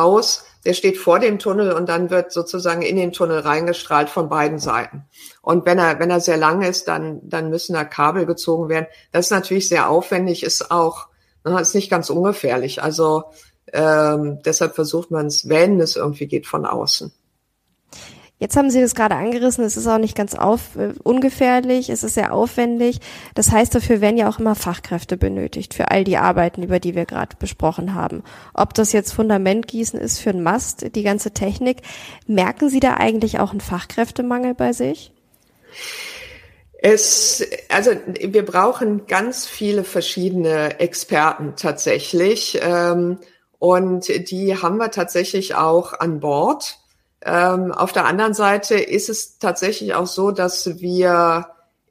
aus, 0.01 0.45
der 0.65 0.73
steht 0.73 0.97
vor 0.97 1.19
dem 1.19 1.37
Tunnel 1.37 1.71
und 1.71 1.87
dann 1.87 2.09
wird 2.09 2.31
sozusagen 2.31 2.81
in 2.81 2.95
den 2.95 3.11
Tunnel 3.11 3.39
reingestrahlt 3.39 4.09
von 4.09 4.29
beiden 4.29 4.57
Seiten. 4.57 5.05
Und 5.41 5.65
wenn 5.65 5.77
er, 5.77 5.99
wenn 5.99 6.09
er 6.09 6.19
sehr 6.19 6.37
lang 6.37 6.63
ist, 6.63 6.87
dann, 6.87 7.21
dann 7.23 7.49
müssen 7.49 7.73
da 7.73 7.85
Kabel 7.85 8.25
gezogen 8.25 8.67
werden. 8.67 8.87
Das 9.11 9.27
ist 9.27 9.31
natürlich 9.31 9.69
sehr 9.69 9.89
aufwendig, 9.89 10.43
ist 10.43 10.71
auch, 10.71 11.07
na, 11.43 11.59
ist 11.59 11.75
nicht 11.75 11.91
ganz 11.91 12.09
ungefährlich. 12.09 12.81
Also 12.81 13.25
ähm, 13.73 14.39
deshalb 14.43 14.73
versucht 14.73 15.11
man 15.11 15.27
es, 15.27 15.47
wenn 15.47 15.79
es 15.79 15.95
irgendwie 15.95 16.27
geht, 16.27 16.47
von 16.47 16.65
außen. 16.65 17.13
Jetzt 18.37 18.57
haben 18.57 18.69
Sie 18.69 18.81
das 18.81 18.95
gerade 18.95 19.15
angerissen, 19.15 19.63
es 19.63 19.77
ist 19.77 19.87
auch 19.87 19.97
nicht 19.97 20.15
ganz 20.15 20.35
auf, 20.35 20.75
äh, 20.75 20.93
ungefährlich, 21.03 21.89
es 21.89 22.03
ist 22.03 22.15
sehr 22.15 22.33
aufwendig. 22.33 22.99
Das 23.33 23.51
heißt, 23.51 23.73
dafür 23.73 24.01
werden 24.01 24.17
ja 24.17 24.27
auch 24.27 24.39
immer 24.39 24.55
Fachkräfte 24.55 25.15
benötigt 25.15 25.73
für 25.73 25.89
all 25.89 26.03
die 26.03 26.17
Arbeiten, 26.17 26.61
über 26.61 26.81
die 26.81 26.95
wir 26.95 27.05
gerade 27.05 27.37
besprochen 27.39 27.95
haben. 27.95 28.23
Ob 28.53 28.73
das 28.73 28.91
jetzt 28.91 29.13
Fundamentgießen 29.13 29.97
ist 29.97 30.19
für 30.19 30.31
einen 30.31 30.43
Mast, 30.43 30.95
die 30.95 31.03
ganze 31.03 31.31
Technik. 31.31 31.77
Merken 32.27 32.69
Sie 32.69 32.81
da 32.81 32.95
eigentlich 32.95 33.39
auch 33.39 33.51
einen 33.51 33.61
Fachkräftemangel 33.61 34.53
bei 34.53 34.73
sich? 34.73 35.13
Es, 36.81 37.41
also 37.69 37.91
wir 38.19 38.45
brauchen 38.45 39.07
ganz 39.07 39.47
viele 39.47 39.85
verschiedene 39.85 40.81
Experten 40.81 41.53
tatsächlich. 41.55 42.59
Ähm, 42.61 43.17
und 43.59 44.29
die 44.29 44.61
haben 44.61 44.77
wir 44.77 44.91
tatsächlich 44.91 45.55
auch 45.55 45.93
an 45.93 46.19
Bord. 46.19 46.79
Ähm, 47.25 47.71
auf 47.71 47.91
der 47.91 48.05
anderen 48.05 48.35
Seite 48.35 48.75
ist 48.75 49.09
es 49.09 49.39
tatsächlich 49.39 49.95
auch 49.95 50.05
so, 50.05 50.29
dass 50.29 50.79
wir 50.79 51.47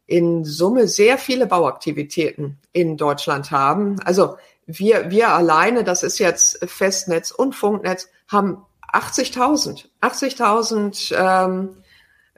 in 0.07 0.45
Summe 0.45 0.87
sehr 0.87 1.19
viele 1.19 1.47
Bauaktivitäten 1.47 2.59
in 2.73 2.97
Deutschland 2.97 3.51
haben. 3.51 3.99
Also 4.05 4.37
wir, 4.67 5.11
wir 5.11 5.31
alleine, 5.31 5.83
das 5.83 6.05
ist 6.05 6.19
jetzt 6.19 6.65
Festnetz 6.69 7.33
und 7.33 7.55
Funknetz, 7.55 8.09
haben 8.29 8.65
80.000, 8.93 9.87
80.000 10.01 11.15
ähm, 11.17 11.77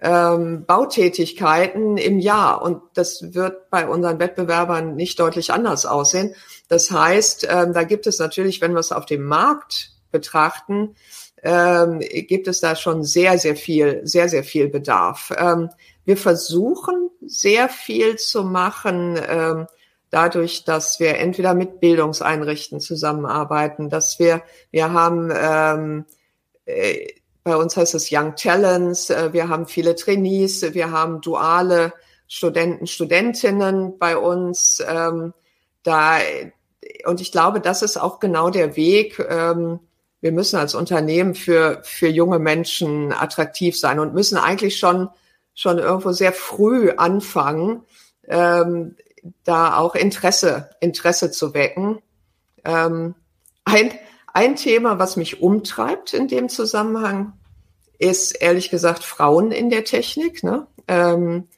ähm, 0.01 0.65
Bautätigkeiten 0.65 1.99
im 1.99 2.19
Jahr. 2.19 2.63
Und 2.63 2.83
das 2.95 3.35
wird 3.35 3.69
bei 3.69 3.87
unseren 3.87 4.19
Wettbewerbern 4.19 4.95
nicht 4.95 5.21
deutlich 5.21 5.53
anders 5.53 5.85
aussehen. 5.85 6.35
Das 6.69 6.91
heißt, 6.91 7.47
ähm, 7.51 7.75
da 7.75 7.85
gibt 7.85 8.07
es 8.07 8.19
natürlich, 8.19 8.61
wenn 8.63 8.73
wir 8.73 8.81
es 8.81 8.93
auf 8.93 9.05
dem 9.05 9.25
Markt 9.25 9.91
betrachten, 10.11 10.97
ähm, 11.43 12.01
gibt 12.01 12.49
es 12.49 12.61
da 12.61 12.75
schon 12.75 13.05
sehr, 13.05 13.39
sehr 13.39 13.57
viel, 13.57 14.01
sehr, 14.05 14.29
sehr 14.29 14.45
viel 14.45 14.69
Bedarf. 14.69 15.33
Ähm, 15.37 15.71
wir 16.05 16.17
versuchen 16.17 17.11
sehr 17.25 17.69
viel 17.69 18.17
zu 18.17 18.45
machen, 18.45 19.21
ähm, 19.29 19.67
dadurch, 20.11 20.65
dass 20.65 21.01
wir 21.01 21.19
entweder 21.19 21.55
mit 21.55 21.81
Bildungseinrichten 21.81 22.81
zusammenarbeiten, 22.81 23.91
dass 23.91 24.19
wir, 24.19 24.43
wir 24.71 24.93
haben, 24.93 25.33
ähm, 25.37 26.05
äh, 26.65 27.09
bei 27.43 27.57
uns 27.57 27.77
heißt 27.77 27.95
es 27.95 28.09
Young 28.11 28.35
Talents, 28.37 29.11
äh, 29.11 29.33
wir 29.33 29.49
haben 29.49 29.67
viele 29.67 29.95
Trainees, 29.95 30.75
wir 30.75 30.91
haben 30.91 31.21
duale 31.21 31.93
Studenten, 32.29 32.87
Studentinnen 32.87 33.99
bei 33.99 34.17
uns. 34.17 34.83
Ähm, 34.89 35.33
da, 35.83 36.19
und 37.05 37.21
ich 37.21 37.31
glaube, 37.31 37.61
das 37.61 37.83
ist 37.83 37.97
auch 37.97 38.19
genau 38.19 38.51
der 38.51 38.77
Weg, 38.77 39.25
ähm, 39.29 39.81
wir 40.21 40.33
müssen 40.33 40.57
als 40.57 40.75
Unternehmen 40.75 41.35
für, 41.35 41.81
für 41.85 42.09
junge 42.09 42.39
Menschen 42.39 43.13
attraktiv 43.13 43.79
sein 43.79 43.99
und 43.99 44.15
müssen 44.15 44.39
eigentlich 44.39 44.79
schon, 44.79 45.09
schon 45.55 45.79
irgendwo 45.79 46.13
sehr 46.13 46.33
früh 46.33 46.91
anfangen, 46.91 47.83
ähm, 48.27 48.97
da 49.45 49.77
auch 49.77 49.95
Interesse, 49.95 50.71
Interesse 50.81 51.31
zu 51.31 51.55
wecken. 51.55 52.01
Ähm, 52.65 53.15
ein, 53.65 53.93
ein 54.33 54.57
Thema, 54.57 54.99
was 54.99 55.17
mich 55.17 55.43
umtreibt 55.43 56.15
in 56.15 56.29
dem 56.29 56.49
Zusammenhang, 56.49 57.33
ist 57.99 58.33
ehrlich 58.33 58.71
gesagt 58.71 59.05
Frauen 59.05 59.53
in 59.53 59.71
der 59.71 59.85
Technik. 59.85 60.43
Ne? 60.43 60.67
Ähm, 60.89 61.49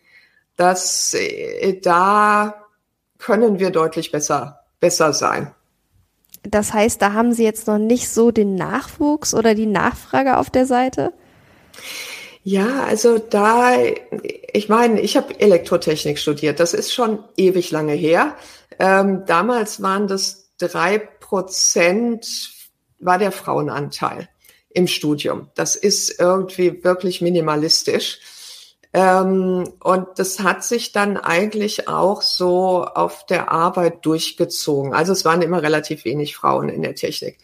dass 0.56 1.14
äh, 1.14 1.80
da 1.80 2.66
können 3.18 3.58
wir 3.58 3.70
deutlich 3.70 4.12
besser, 4.12 4.60
besser 4.80 5.12
sein. 5.12 5.54
Das 6.50 6.72
heißt, 6.72 7.00
da 7.02 7.12
haben 7.12 7.32
Sie 7.32 7.44
jetzt 7.44 7.66
noch 7.66 7.78
nicht 7.78 8.08
so 8.08 8.30
den 8.30 8.54
Nachwuchs 8.54 9.34
oder 9.34 9.54
die 9.54 9.66
Nachfrage 9.66 10.38
auf 10.38 10.50
der 10.50 10.66
Seite? 10.66 11.12
Ja, 12.42 12.84
also 12.84 13.18
da, 13.18 13.76
ich 14.52 14.68
meine, 14.68 15.00
ich 15.00 15.16
habe 15.16 15.38
Elektrotechnik 15.38 16.18
studiert. 16.18 16.60
Das 16.60 16.72
ist 16.72 16.94
schon 16.94 17.24
ewig 17.36 17.70
lange 17.70 17.92
her. 17.92 18.36
Ähm, 18.78 19.24
damals 19.26 19.82
waren 19.82 20.06
das 20.06 20.50
drei 20.58 20.98
Prozent 20.98 22.50
war 23.00 23.18
der 23.18 23.32
Frauenanteil 23.32 24.28
im 24.70 24.86
Studium. 24.86 25.50
Das 25.54 25.76
ist 25.76 26.20
irgendwie 26.20 26.82
wirklich 26.84 27.20
minimalistisch. 27.20 28.18
Ähm, 28.92 29.70
und 29.80 30.06
das 30.16 30.40
hat 30.40 30.64
sich 30.64 30.92
dann 30.92 31.16
eigentlich 31.16 31.88
auch 31.88 32.22
so 32.22 32.84
auf 32.84 33.26
der 33.26 33.52
Arbeit 33.52 34.04
durchgezogen. 34.06 34.94
Also 34.94 35.12
es 35.12 35.24
waren 35.24 35.42
immer 35.42 35.62
relativ 35.62 36.04
wenig 36.04 36.36
Frauen 36.36 36.68
in 36.68 36.82
der 36.82 36.94
Technik. 36.94 37.38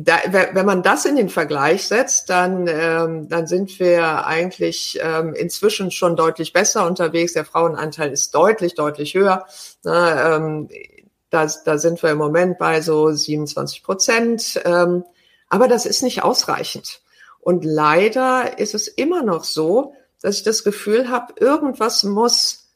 Da, 0.00 0.16
wenn 0.30 0.64
man 0.64 0.84
das 0.84 1.04
in 1.06 1.16
den 1.16 1.28
Vergleich 1.28 1.88
setzt, 1.88 2.30
dann, 2.30 2.68
ähm, 2.68 3.28
dann 3.28 3.48
sind 3.48 3.80
wir 3.80 4.26
eigentlich 4.26 4.96
ähm, 5.02 5.34
inzwischen 5.34 5.90
schon 5.90 6.14
deutlich 6.14 6.52
besser 6.52 6.86
unterwegs. 6.86 7.32
Der 7.32 7.44
Frauenanteil 7.44 8.12
ist 8.12 8.32
deutlich, 8.32 8.76
deutlich 8.76 9.14
höher. 9.14 9.44
Na, 9.82 10.36
ähm, 10.36 10.68
da, 11.30 11.48
da 11.64 11.78
sind 11.78 12.00
wir 12.02 12.10
im 12.10 12.18
Moment 12.18 12.58
bei 12.58 12.80
so 12.80 13.10
27 13.10 13.82
Prozent. 13.82 14.60
Ähm, 14.64 15.04
aber 15.48 15.66
das 15.66 15.84
ist 15.84 16.02
nicht 16.02 16.22
ausreichend. 16.22 17.00
Und 17.40 17.64
leider 17.64 18.58
ist 18.58 18.74
es 18.74 18.86
immer 18.86 19.22
noch 19.24 19.42
so, 19.42 19.94
dass 20.20 20.38
ich 20.38 20.42
das 20.42 20.64
Gefühl 20.64 21.08
habe, 21.08 21.34
irgendwas 21.38 22.04
muss 22.04 22.68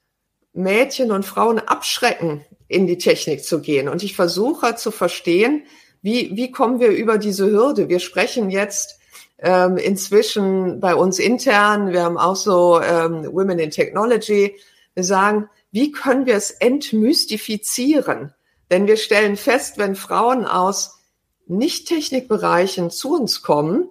Mädchen 0.53 1.11
und 1.13 1.25
Frauen 1.25 1.59
abschrecken, 1.59 2.45
in 2.69 2.87
die 2.87 2.99
Technik 2.99 3.45
zu 3.45 3.61
gehen. 3.61 3.89
Und 3.89 4.03
ich 4.03 4.15
versuche 4.17 4.77
zu 4.77 4.91
verstehen, 4.91 5.65
wie, 6.03 6.37
wie 6.37 6.51
kommen 6.51 6.81
wir 6.81 6.89
über 6.89 7.19
diese 7.19 7.51
Hürde? 7.51 7.89
Wir 7.89 8.01
sprechen 8.01 8.51
jetzt 8.51 8.99
ähm, 9.39 9.77
inzwischen 9.77 10.81
bei 10.81 10.95
uns 10.95 11.19
intern, 11.19 11.93
wir 11.93 12.03
haben 12.03 12.19
auch 12.19 12.37
so 12.37 12.81
ähm, 12.81 13.25
Women 13.33 13.59
in 13.59 13.71
Technology, 13.71 14.57
wir 14.95 15.05
sagen, 15.05 15.49
wie 15.71 15.91
können 15.91 16.27
wir 16.27 16.37
es 16.37 16.51
entmystifizieren? 16.51 18.35
Denn 18.71 18.87
wir 18.87 18.97
stellen 18.97 19.37
fest, 19.37 19.79
wenn 19.79 19.97
Frauen 19.97 20.45
aus 20.45 20.99
Nicht-Technikbereichen 21.47 22.91
zu 22.91 23.15
uns 23.15 23.43
kommen, 23.43 23.89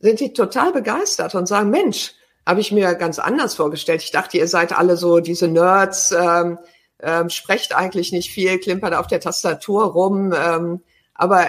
sind 0.00 0.20
die 0.20 0.32
total 0.32 0.72
begeistert 0.72 1.34
und 1.34 1.46
sagen, 1.46 1.70
Mensch, 1.70 2.12
habe 2.46 2.60
ich 2.60 2.70
mir 2.70 2.94
ganz 2.94 3.18
anders 3.18 3.56
vorgestellt. 3.56 4.02
Ich 4.02 4.12
dachte, 4.12 4.38
ihr 4.38 4.48
seid 4.48 4.72
alle 4.72 4.96
so 4.96 5.18
diese 5.18 5.48
Nerds, 5.48 6.12
ähm, 6.12 6.58
ähm, 7.02 7.28
sprecht 7.28 7.74
eigentlich 7.74 8.12
nicht 8.12 8.30
viel, 8.30 8.58
klimpert 8.58 8.94
auf 8.94 9.08
der 9.08 9.20
Tastatur 9.20 9.84
rum, 9.86 10.32
ähm, 10.32 10.80
aber 11.14 11.48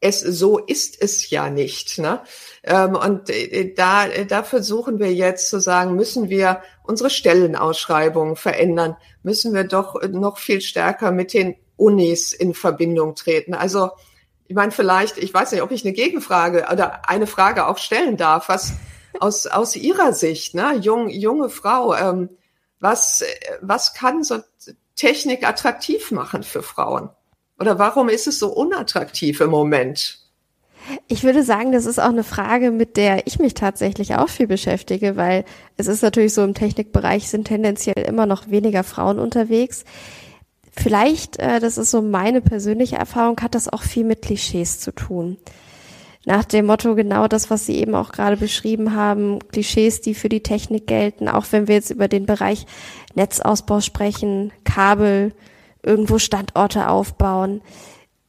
es 0.00 0.20
so 0.20 0.58
ist 0.58 1.00
es 1.00 1.28
ja 1.28 1.50
nicht. 1.50 1.98
Ne? 1.98 2.20
Ähm, 2.64 2.96
und 2.96 3.28
äh, 3.28 3.74
da, 3.74 4.08
da 4.26 4.42
versuchen 4.42 4.98
wir 4.98 5.12
jetzt 5.12 5.50
zu 5.50 5.60
sagen, 5.60 5.94
müssen 5.94 6.30
wir 6.30 6.62
unsere 6.82 7.10
Stellenausschreibungen 7.10 8.36
verändern, 8.36 8.96
müssen 9.22 9.52
wir 9.52 9.64
doch 9.64 10.00
noch 10.08 10.38
viel 10.38 10.62
stärker 10.62 11.12
mit 11.12 11.34
den 11.34 11.54
Unis 11.76 12.32
in 12.32 12.54
Verbindung 12.54 13.14
treten. 13.14 13.54
Also 13.54 13.90
ich 14.46 14.56
meine, 14.56 14.72
vielleicht, 14.72 15.18
ich 15.18 15.32
weiß 15.32 15.52
nicht, 15.52 15.62
ob 15.62 15.70
ich 15.70 15.84
eine 15.84 15.92
Gegenfrage 15.92 16.66
oder 16.72 17.08
eine 17.08 17.26
Frage 17.26 17.66
auch 17.68 17.78
stellen 17.78 18.16
darf. 18.16 18.48
Was, 18.48 18.72
aus, 19.18 19.46
aus 19.46 19.76
Ihrer 19.76 20.12
Sicht, 20.12 20.54
ne, 20.54 20.76
jung, 20.80 21.08
junge 21.08 21.50
Frau, 21.50 21.94
ähm, 21.94 22.30
was, 22.78 23.22
was 23.60 23.94
kann 23.94 24.22
so 24.24 24.38
Technik 24.96 25.46
attraktiv 25.46 26.10
machen 26.10 26.42
für 26.42 26.62
Frauen? 26.62 27.10
Oder 27.58 27.78
warum 27.78 28.08
ist 28.08 28.26
es 28.26 28.38
so 28.38 28.48
unattraktiv 28.48 29.40
im 29.40 29.50
Moment? 29.50 30.18
Ich 31.08 31.24
würde 31.24 31.42
sagen, 31.42 31.72
das 31.72 31.84
ist 31.84 31.98
auch 31.98 32.08
eine 32.08 32.24
Frage, 32.24 32.70
mit 32.70 32.96
der 32.96 33.26
ich 33.26 33.38
mich 33.38 33.52
tatsächlich 33.52 34.14
auch 34.14 34.30
viel 34.30 34.46
beschäftige, 34.46 35.16
weil 35.16 35.44
es 35.76 35.86
ist 35.86 36.02
natürlich 36.02 36.32
so, 36.32 36.42
im 36.42 36.54
Technikbereich 36.54 37.28
sind 37.28 37.46
tendenziell 37.48 38.02
immer 38.06 38.24
noch 38.24 38.48
weniger 38.48 38.82
Frauen 38.82 39.18
unterwegs. 39.18 39.84
Vielleicht, 40.72 41.38
äh, 41.38 41.60
das 41.60 41.76
ist 41.76 41.90
so 41.90 42.00
meine 42.00 42.40
persönliche 42.40 42.96
Erfahrung, 42.96 43.38
hat 43.42 43.54
das 43.54 43.68
auch 43.68 43.82
viel 43.82 44.04
mit 44.04 44.22
Klischees 44.22 44.80
zu 44.80 44.92
tun 44.92 45.36
nach 46.26 46.44
dem 46.44 46.66
Motto 46.66 46.94
genau 46.94 47.28
das, 47.28 47.48
was 47.48 47.66
Sie 47.66 47.76
eben 47.76 47.94
auch 47.94 48.12
gerade 48.12 48.36
beschrieben 48.36 48.94
haben, 48.94 49.38
Klischees, 49.48 50.00
die 50.02 50.14
für 50.14 50.28
die 50.28 50.42
Technik 50.42 50.86
gelten, 50.86 51.28
auch 51.28 51.46
wenn 51.50 51.66
wir 51.66 51.76
jetzt 51.76 51.90
über 51.90 52.08
den 52.08 52.26
Bereich 52.26 52.66
Netzausbau 53.14 53.80
sprechen, 53.80 54.52
Kabel, 54.64 55.32
irgendwo 55.82 56.18
Standorte 56.18 56.88
aufbauen. 56.88 57.62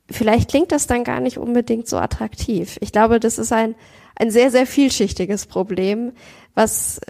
Vielleicht 0.10 0.50
klingt 0.50 0.71
das 0.71 0.88
dann 0.88 1.03
gar 1.03 1.19
nicht 1.19 1.38
unbedingt 1.38 1.88
so 1.88 1.98
attraktiv. 1.98 2.77
Ich 2.81 2.91
glaube, 2.91 3.19
das 3.19 3.38
ist 3.38 3.51
ein, 3.51 3.75
ein 4.15 4.31
sehr, 4.31 4.51
sehr 4.51 4.65
vielschichtiges 4.65 5.45
Problem, 5.45 6.13
was, 6.55 7.01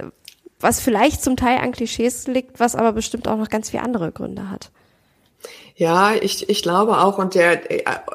was 0.60 0.80
vielleicht 0.80 1.24
zum 1.24 1.36
Teil 1.36 1.60
an 1.60 1.72
Klischees 1.72 2.28
liegt, 2.28 2.60
was 2.60 2.76
aber 2.76 2.94
bestimmt 2.94 3.28
auch 3.28 3.38
noch 3.38 3.50
ganz 3.50 3.70
viele 3.70 3.84
andere 3.84 4.12
Gründe 4.12 4.50
hat. 4.50 4.72
Ja, 5.82 6.14
ich, 6.14 6.48
ich 6.48 6.62
glaube 6.62 7.00
auch 7.00 7.18
und 7.18 7.34
der 7.34 7.60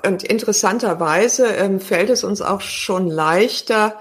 und 0.06 0.22
interessanterweise 0.22 1.48
ähm, 1.48 1.80
fällt 1.80 2.10
es 2.10 2.22
uns 2.22 2.40
auch 2.40 2.60
schon 2.60 3.08
leichter, 3.08 3.98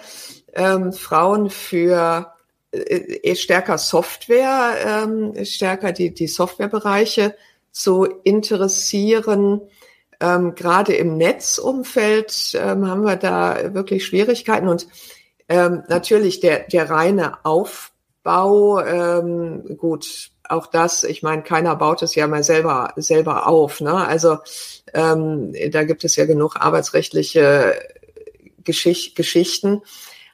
ähm, 0.54 0.94
Frauen 0.94 1.50
für 1.50 2.32
äh, 2.70 3.34
stärker 3.34 3.80
Software, 3.80 4.76
ähm, 4.86 5.44
stärker 5.46 5.94
die 5.94 6.14
die 6.14 6.28
Softwarebereiche 6.28 7.36
zu 7.72 8.04
interessieren. 8.24 9.62
Ähm, 10.20 10.54
Gerade 10.54 10.94
im 10.94 11.18
Netzumfeld 11.18 12.52
ähm, 12.54 12.88
haben 12.88 13.02
wir 13.02 13.16
da 13.16 13.74
wirklich 13.74 14.06
Schwierigkeiten 14.06 14.68
und 14.68 14.88
ähm, 15.50 15.82
natürlich 15.88 16.40
der 16.40 16.68
der 16.68 16.92
reine 16.92 17.44
Aufbau, 17.44 18.80
ähm, 18.82 19.76
gut, 19.76 20.35
auch 20.50 20.68
das, 20.68 21.04
ich 21.04 21.24
meine, 21.24 21.44
keiner 21.44 21.76
baut 21.76 22.02
es 22.02 22.16
ja 22.16 22.28
mal 22.28 22.44
selber 22.44 22.94
selber 22.96 23.48
auf. 23.48 23.82
Ne? 23.82 23.94
Also 23.94 24.38
ähm, 24.94 25.54
da 25.72 25.84
gibt 25.84 26.04
es 26.04 26.16
ja 26.16 26.26
genug 26.26 26.56
arbeitsrechtliche 26.58 27.76
Geschicht, 28.64 29.16
Geschichten. 29.16 29.82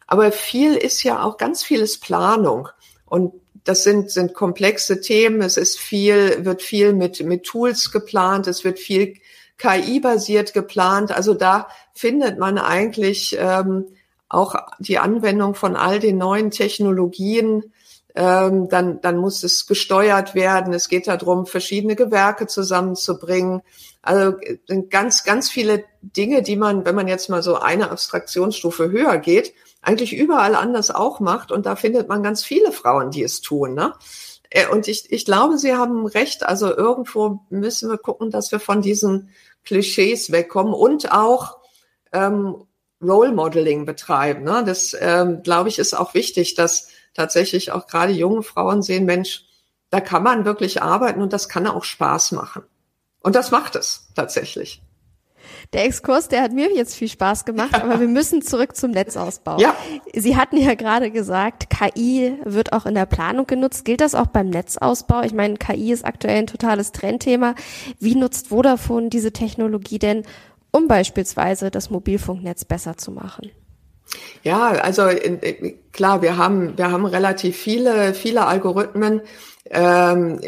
Aber 0.08 0.32
viel 0.32 0.76
ist 0.76 1.04
ja 1.04 1.24
auch 1.24 1.38
ganz 1.38 1.64
vieles 1.64 2.00
Planung. 2.00 2.68
Und 3.06 3.34
das 3.64 3.84
sind, 3.84 4.12
sind 4.12 4.34
komplexe 4.34 5.02
Themen. 5.02 5.42
Es 5.42 5.58
ist 5.58 5.80
viel, 5.80 6.44
wird 6.46 6.62
viel 6.62 6.94
mit, 6.94 7.24
mit 7.24 7.44
Tools 7.44 7.92
geplant. 7.92 8.48
Es 8.48 8.64
wird 8.64 8.80
viel 8.80 9.16
KI-basiert 9.58 10.54
geplant. 10.54 11.12
Also 11.12 11.34
da 11.34 11.68
findet 11.94 12.40
man 12.40 12.58
eigentlich 12.58 13.38
ähm, 13.40 13.86
auch 14.28 14.56
die 14.80 14.98
Anwendung 14.98 15.56
von 15.56 15.76
all 15.76 16.00
den 16.00 16.18
neuen 16.18 16.52
Technologien 16.52 17.72
ähm, 18.16 18.68
dann, 18.70 19.02
dann 19.02 19.18
muss 19.18 19.44
es 19.44 19.68
gesteuert 19.68 20.36
werden. 20.36 20.74
Es 20.74 20.90
geht 20.90 21.08
darum, 21.08 21.46
verschiedene 21.46 21.96
Gewerke 21.96 22.48
zusammenzubringen. 22.48 23.62
Also 24.02 24.38
sind 24.68 24.90
ganz, 24.90 25.24
ganz 25.24 25.50
viele 25.50 25.86
Dinge, 26.02 26.42
die 26.42 26.56
man, 26.56 26.86
wenn 26.86 26.96
man 26.96 27.08
jetzt 27.08 27.30
mal 27.30 27.44
so 27.44 27.56
eine 27.56 27.92
Abstraktionsstufe 27.92 28.92
höher 28.92 29.18
geht, 29.18 29.54
eigentlich 29.82 30.14
überall 30.16 30.56
anders 30.56 30.92
auch 30.92 31.20
macht. 31.20 31.52
Und 31.52 31.66
da 31.66 31.76
findet 31.76 32.10
man 32.10 32.24
ganz 32.24 32.44
viele 32.44 32.72
Frauen, 32.72 33.12
die 33.12 33.24
es 33.24 33.42
tun. 33.42 33.74
Ne? 33.74 33.94
Äh, 34.50 34.68
und 34.68 34.88
ich, 34.88 35.12
ich 35.12 35.26
glaube, 35.26 35.58
Sie 35.58 35.74
haben 35.74 36.06
recht. 36.06 36.44
Also 36.44 36.76
irgendwo 36.76 37.42
müssen 37.50 37.90
wir 37.90 37.98
gucken, 37.98 38.32
dass 38.32 38.52
wir 38.52 38.60
von 38.60 38.82
diesen 38.82 39.30
Klischees 39.64 40.32
wegkommen 40.32 40.74
und 40.74 41.12
auch 41.12 41.58
ähm, 42.12 42.56
Role 43.02 43.32
Modeling 43.32 43.86
betreiben. 43.86 44.44
Ne? 44.44 44.64
Das, 44.66 44.96
ähm, 45.00 45.42
glaube 45.44 45.70
ich, 45.70 45.80
ist 45.80 45.94
auch 45.94 46.14
wichtig, 46.14 46.56
dass 46.56 46.90
tatsächlich 47.14 47.72
auch 47.72 47.88
gerade 47.88 48.14
junge 48.14 48.44
Frauen 48.44 48.82
sehen, 48.82 49.06
Mensch, 49.06 49.46
da 49.90 50.00
kann 50.00 50.24
man 50.24 50.46
wirklich 50.46 50.82
arbeiten 50.82 51.22
und 51.22 51.34
das 51.34 51.50
kann 51.50 51.68
auch 51.68 51.84
Spaß 51.84 52.32
machen. 52.32 52.64
Und 53.20 53.36
das 53.36 53.52
macht 53.52 53.76
es 53.76 54.08
tatsächlich. 54.16 54.82
Der 55.74 55.86
Exkurs, 55.86 56.28
der 56.28 56.42
hat 56.42 56.54
mir 56.54 56.74
jetzt 56.74 56.96
viel 56.96 57.08
Spaß 57.08 57.46
gemacht, 57.46 57.74
aber 57.76 58.00
wir 58.00 58.08
müssen 58.08 58.42
zurück 58.42 58.76
zum 58.76 58.92
Netzausbau. 58.92 59.60
Ja. 59.60 59.76
Sie 60.14 60.38
hatten 60.38 60.58
ja 60.58 60.76
gerade 60.76 61.12
gesagt, 61.12 61.70
KI 61.70 62.38
wird 62.44 62.74
auch 62.74 62.86
in 62.86 62.96
der 62.96 63.06
Planung 63.06 63.48
genutzt. 63.48 63.86
Gilt 63.86 64.02
das 64.02 64.16
auch 64.16 64.28
beim 64.28 64.50
Netzausbau? 64.50 65.22
Ich 65.22 65.34
meine, 65.34 65.56
KI 65.56 65.92
ist 65.92 66.06
aktuell 66.06 66.40
ein 66.40 66.48
totales 66.48 66.92
Trendthema. 66.92 67.56
Wie 68.00 68.16
nutzt 68.16 68.48
Vodafone 68.50 69.10
diese 69.10 69.32
Technologie 69.32 70.00
denn, 70.00 70.24
um 70.72 70.88
beispielsweise 70.88 71.72
das 71.72 71.90
Mobilfunknetz 71.90 72.66
besser 72.66 72.98
zu 72.98 73.12
machen? 73.12 73.52
Ja, 74.44 74.70
also 74.70 75.04
klar, 75.92 76.22
wir 76.22 76.38
haben 76.38 76.78
wir 76.78 76.92
haben 76.92 77.06
relativ 77.06 77.58
viele 77.58 78.14
viele 78.14 78.46
Algorithmen. 78.46 79.22
Ähm, 79.70 80.42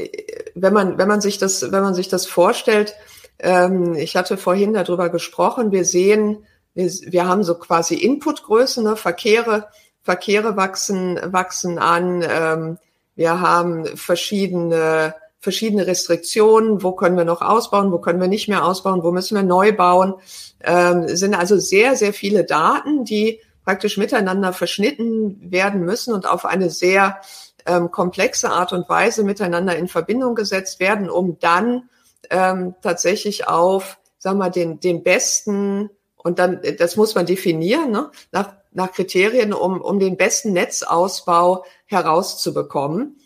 wenn 0.55 0.73
man 0.73 0.97
wenn 0.97 1.07
man 1.07 1.21
sich 1.21 1.37
das 1.37 1.71
wenn 1.71 1.83
man 1.83 1.93
sich 1.93 2.07
das 2.09 2.25
vorstellt, 2.25 2.95
ähm, 3.39 3.95
ich 3.95 4.15
hatte 4.15 4.37
vorhin 4.37 4.73
darüber 4.73 5.09
gesprochen. 5.09 5.71
Wir 5.71 5.85
sehen, 5.85 6.45
wir, 6.73 6.89
wir 7.05 7.27
haben 7.27 7.43
so 7.43 7.55
quasi 7.55 7.95
Inputgrößen, 7.95 8.83
ne, 8.83 8.95
Verkehre 8.95 9.67
Verkehre 10.01 10.57
wachsen 10.57 11.19
wachsen 11.23 11.77
an. 11.77 12.23
Ähm, 12.27 12.77
wir 13.15 13.39
haben 13.39 13.85
verschiedene 13.95 15.13
verschiedene 15.39 15.85
Restriktionen. 15.85 16.81
Wo 16.83 16.93
können 16.93 17.17
wir 17.17 17.25
noch 17.25 17.41
ausbauen? 17.41 17.91
Wo 17.91 17.99
können 17.99 18.19
wir 18.19 18.27
nicht 18.27 18.47
mehr 18.47 18.65
ausbauen? 18.65 19.03
Wo 19.03 19.11
müssen 19.11 19.35
wir 19.35 19.43
neu 19.43 19.71
bauen? 19.71 20.15
Ähm, 20.61 21.15
sind 21.15 21.35
also 21.35 21.57
sehr 21.59 21.95
sehr 21.95 22.13
viele 22.13 22.43
Daten, 22.43 23.05
die 23.05 23.39
praktisch 23.63 23.97
miteinander 23.97 24.53
verschnitten 24.53 25.51
werden 25.51 25.81
müssen 25.81 26.13
und 26.13 26.27
auf 26.27 26.45
eine 26.45 26.69
sehr 26.69 27.21
ähm, 27.65 27.91
komplexe 27.91 28.49
Art 28.49 28.73
und 28.73 28.89
Weise 28.89 29.23
miteinander 29.23 29.75
in 29.75 29.87
Verbindung 29.87 30.35
gesetzt 30.35 30.79
werden, 30.79 31.09
um 31.09 31.39
dann 31.39 31.89
ähm, 32.29 32.75
tatsächlich 32.81 33.47
auf, 33.47 33.97
sagen 34.17 34.39
wir, 34.39 34.49
den, 34.49 34.79
den 34.79 35.03
besten, 35.03 35.89
und 36.17 36.39
dann, 36.39 36.61
das 36.77 36.95
muss 36.95 37.15
man 37.15 37.25
definieren, 37.25 37.91
ne, 37.91 38.09
nach, 38.31 38.53
nach 38.71 38.91
Kriterien, 38.91 39.53
um, 39.53 39.81
um 39.81 39.99
den 39.99 40.17
besten 40.17 40.53
Netzausbau 40.53 41.65
herauszubekommen. 41.85 43.17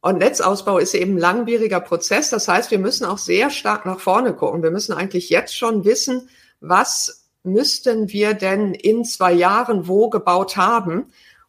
Und 0.00 0.18
Netzausbau 0.18 0.78
ist 0.78 0.94
eben 0.94 1.14
ein 1.14 1.18
langwieriger 1.18 1.80
Prozess. 1.80 2.30
Das 2.30 2.48
heißt, 2.48 2.70
wir 2.70 2.78
müssen 2.78 3.04
auch 3.04 3.18
sehr 3.18 3.50
stark 3.50 3.86
nach 3.86 4.00
vorne 4.00 4.34
gucken. 4.34 4.62
Wir 4.62 4.70
müssen 4.70 4.94
eigentlich 4.94 5.28
jetzt 5.28 5.54
schon 5.56 5.84
wissen, 5.84 6.28
was 6.60 7.19
müssten 7.42 8.10
wir 8.10 8.34
denn 8.34 8.74
in 8.74 9.04
zwei 9.04 9.32
Jahren 9.32 9.88
wo 9.88 10.10
gebaut 10.10 10.56
haben, 10.56 11.06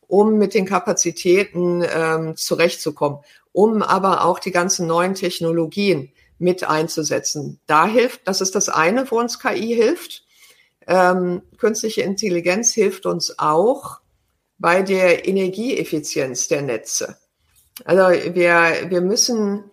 um 0.07 0.37
mit 0.37 0.53
den 0.53 0.65
Kapazitäten 0.65 1.83
ähm, 1.89 2.35
zurechtzukommen, 2.35 3.19
um 3.51 3.81
aber 3.81 4.25
auch 4.25 4.39
die 4.39 4.51
ganzen 4.51 4.87
neuen 4.87 5.15
Technologien 5.15 6.11
mit 6.37 6.63
einzusetzen. 6.63 7.59
Da 7.67 7.85
hilft, 7.85 8.27
das 8.27 8.41
ist 8.41 8.55
das 8.55 8.67
eine, 8.67 9.09
wo 9.09 9.19
uns 9.19 9.39
KI 9.39 9.75
hilft. 9.75 10.25
Ähm, 10.87 11.43
künstliche 11.57 12.01
Intelligenz 12.01 12.73
hilft 12.73 13.05
uns 13.05 13.37
auch 13.37 13.99
bei 14.57 14.81
der 14.81 15.27
Energieeffizienz 15.27 16.47
der 16.47 16.61
Netze. 16.61 17.17
Also 17.85 18.35
wir, 18.35 18.89
wir 18.89 19.01
müssen, 19.01 19.63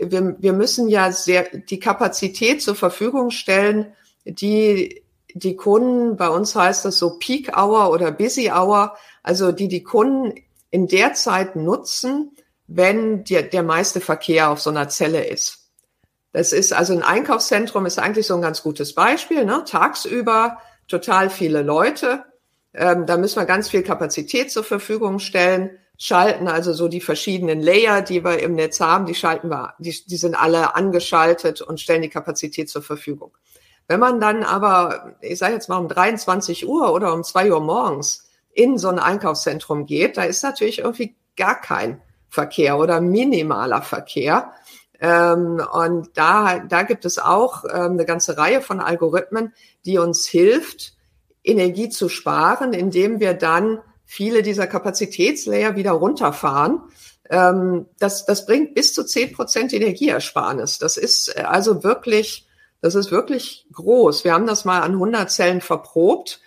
wir, 0.00 0.36
wir 0.38 0.52
müssen 0.52 0.88
ja 0.88 1.12
sehr 1.12 1.44
die 1.56 1.80
Kapazität 1.80 2.62
zur 2.62 2.74
Verfügung 2.74 3.30
stellen, 3.30 3.92
die 4.24 5.02
die 5.34 5.56
Kunden, 5.56 6.16
bei 6.16 6.28
uns 6.28 6.54
heißt 6.54 6.84
das 6.84 6.98
so 6.98 7.18
Peak 7.18 7.56
Hour 7.56 7.90
oder 7.90 8.10
Busy 8.12 8.50
Hour, 8.50 8.96
also 9.22 9.52
die 9.52 9.68
die 9.68 9.82
Kunden 9.82 10.34
in 10.70 10.86
der 10.86 11.14
Zeit 11.14 11.56
nutzen, 11.56 12.32
wenn 12.66 13.24
der, 13.24 13.42
der 13.42 13.62
meiste 13.62 14.00
Verkehr 14.00 14.50
auf 14.50 14.60
so 14.60 14.70
einer 14.70 14.88
Zelle 14.88 15.24
ist. 15.24 15.70
Das 16.32 16.52
ist 16.52 16.72
also 16.72 16.92
ein 16.92 17.02
Einkaufszentrum 17.02 17.86
ist 17.86 17.98
eigentlich 17.98 18.26
so 18.26 18.34
ein 18.34 18.42
ganz 18.42 18.62
gutes 18.62 18.94
Beispiel. 18.94 19.44
Ne? 19.44 19.64
Tagsüber 19.66 20.58
total 20.86 21.30
viele 21.30 21.62
Leute. 21.62 22.24
Ähm, 22.72 23.06
da 23.06 23.16
müssen 23.16 23.36
wir 23.40 23.46
ganz 23.46 23.68
viel 23.68 23.82
Kapazität 23.82 24.52
zur 24.52 24.62
Verfügung 24.62 25.18
stellen, 25.18 25.70
schalten 25.98 26.46
also 26.46 26.72
so 26.72 26.86
die 26.86 27.00
verschiedenen 27.00 27.60
Layer, 27.60 28.00
die 28.00 28.24
wir 28.24 28.38
im 28.38 28.54
Netz 28.54 28.80
haben, 28.80 29.06
die 29.06 29.14
schalten 29.14 29.48
wir, 29.50 29.74
die, 29.78 29.94
die 30.06 30.16
sind 30.16 30.34
alle 30.34 30.76
angeschaltet 30.76 31.60
und 31.60 31.80
stellen 31.80 32.02
die 32.02 32.08
Kapazität 32.08 32.70
zur 32.70 32.82
Verfügung. 32.82 33.32
Wenn 33.90 33.98
man 33.98 34.20
dann 34.20 34.44
aber, 34.44 35.16
ich 35.20 35.36
sage 35.40 35.54
jetzt 35.54 35.68
mal 35.68 35.78
um 35.78 35.88
23 35.88 36.68
Uhr 36.68 36.92
oder 36.92 37.12
um 37.12 37.24
2 37.24 37.50
Uhr 37.50 37.58
morgens 37.58 38.30
in 38.52 38.78
so 38.78 38.86
ein 38.86 39.00
Einkaufszentrum 39.00 39.84
geht, 39.84 40.16
da 40.16 40.22
ist 40.22 40.44
natürlich 40.44 40.78
irgendwie 40.78 41.16
gar 41.36 41.60
kein 41.60 42.00
Verkehr 42.28 42.78
oder 42.78 43.00
minimaler 43.00 43.82
Verkehr. 43.82 44.52
Ähm, 45.00 45.60
und 45.72 46.10
da, 46.14 46.60
da 46.60 46.84
gibt 46.84 47.04
es 47.04 47.18
auch 47.18 47.64
ähm, 47.64 47.94
eine 47.94 48.04
ganze 48.04 48.38
Reihe 48.38 48.60
von 48.60 48.78
Algorithmen, 48.78 49.54
die 49.84 49.98
uns 49.98 50.24
hilft, 50.24 50.92
Energie 51.42 51.88
zu 51.88 52.08
sparen, 52.08 52.72
indem 52.72 53.18
wir 53.18 53.34
dann 53.34 53.80
viele 54.04 54.44
dieser 54.44 54.68
Kapazitätslayer 54.68 55.74
wieder 55.74 55.90
runterfahren. 55.90 56.82
Ähm, 57.28 57.86
das, 57.98 58.24
das 58.24 58.46
bringt 58.46 58.72
bis 58.74 58.94
zu 58.94 59.02
zehn 59.02 59.32
Prozent 59.32 59.72
Energieersparnis. 59.72 60.78
Das 60.78 60.96
ist 60.96 61.36
äh, 61.36 61.40
also 61.40 61.82
wirklich 61.82 62.46
das 62.80 62.94
ist 62.94 63.10
wirklich 63.10 63.66
groß. 63.72 64.24
Wir 64.24 64.32
haben 64.32 64.46
das 64.46 64.64
mal 64.64 64.80
an 64.80 64.92
100 64.92 65.30
Zellen 65.30 65.60
verprobt 65.60 66.40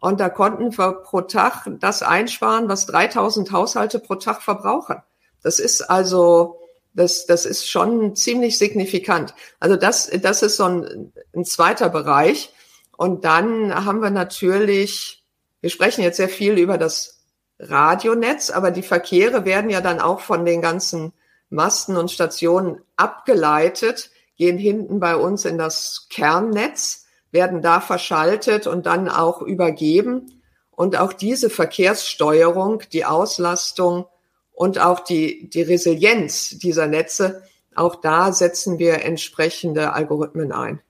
und 0.00 0.20
da 0.20 0.28
konnten 0.28 0.76
wir 0.76 0.92
pro 0.92 1.22
Tag 1.22 1.66
das 1.80 2.02
einsparen, 2.02 2.68
was 2.68 2.86
3000 2.86 3.52
Haushalte 3.52 3.98
pro 3.98 4.16
Tag 4.16 4.42
verbrauchen. 4.42 5.02
Das 5.42 5.58
ist 5.58 5.82
also, 5.82 6.58
das, 6.92 7.26
das 7.26 7.46
ist 7.46 7.68
schon 7.68 8.16
ziemlich 8.16 8.58
signifikant. 8.58 9.34
Also 9.60 9.76
das, 9.76 10.10
das 10.10 10.42
ist 10.42 10.56
so 10.56 10.64
ein, 10.64 11.12
ein 11.34 11.44
zweiter 11.44 11.88
Bereich. 11.88 12.52
Und 12.96 13.24
dann 13.24 13.84
haben 13.84 14.00
wir 14.00 14.10
natürlich, 14.10 15.24
wir 15.60 15.70
sprechen 15.70 16.02
jetzt 16.02 16.16
sehr 16.16 16.28
viel 16.28 16.58
über 16.58 16.78
das 16.78 17.20
Radionetz, 17.58 18.50
aber 18.50 18.70
die 18.70 18.82
Verkehre 18.82 19.44
werden 19.44 19.70
ja 19.70 19.80
dann 19.80 20.00
auch 20.00 20.20
von 20.20 20.44
den 20.44 20.60
ganzen 20.60 21.12
Masten 21.48 21.96
und 21.96 22.10
Stationen 22.10 22.82
abgeleitet 22.96 24.10
gehen 24.36 24.58
hinten 24.58 25.00
bei 25.00 25.16
uns 25.16 25.44
in 25.44 25.58
das 25.58 26.06
Kernnetz, 26.10 27.06
werden 27.30 27.62
da 27.62 27.80
verschaltet 27.80 28.66
und 28.66 28.86
dann 28.86 29.08
auch 29.08 29.42
übergeben. 29.42 30.42
Und 30.70 30.98
auch 30.98 31.12
diese 31.12 31.50
Verkehrssteuerung, 31.50 32.82
die 32.92 33.04
Auslastung 33.04 34.06
und 34.52 34.78
auch 34.78 35.00
die, 35.00 35.48
die 35.48 35.62
Resilienz 35.62 36.58
dieser 36.58 36.86
Netze 36.86 37.42
auch 37.76 37.96
da 37.96 38.32
setzen 38.32 38.78
wir 38.78 39.04
entsprechende 39.04 39.92
Algorithmen 39.92 40.50
ein. 40.50 40.80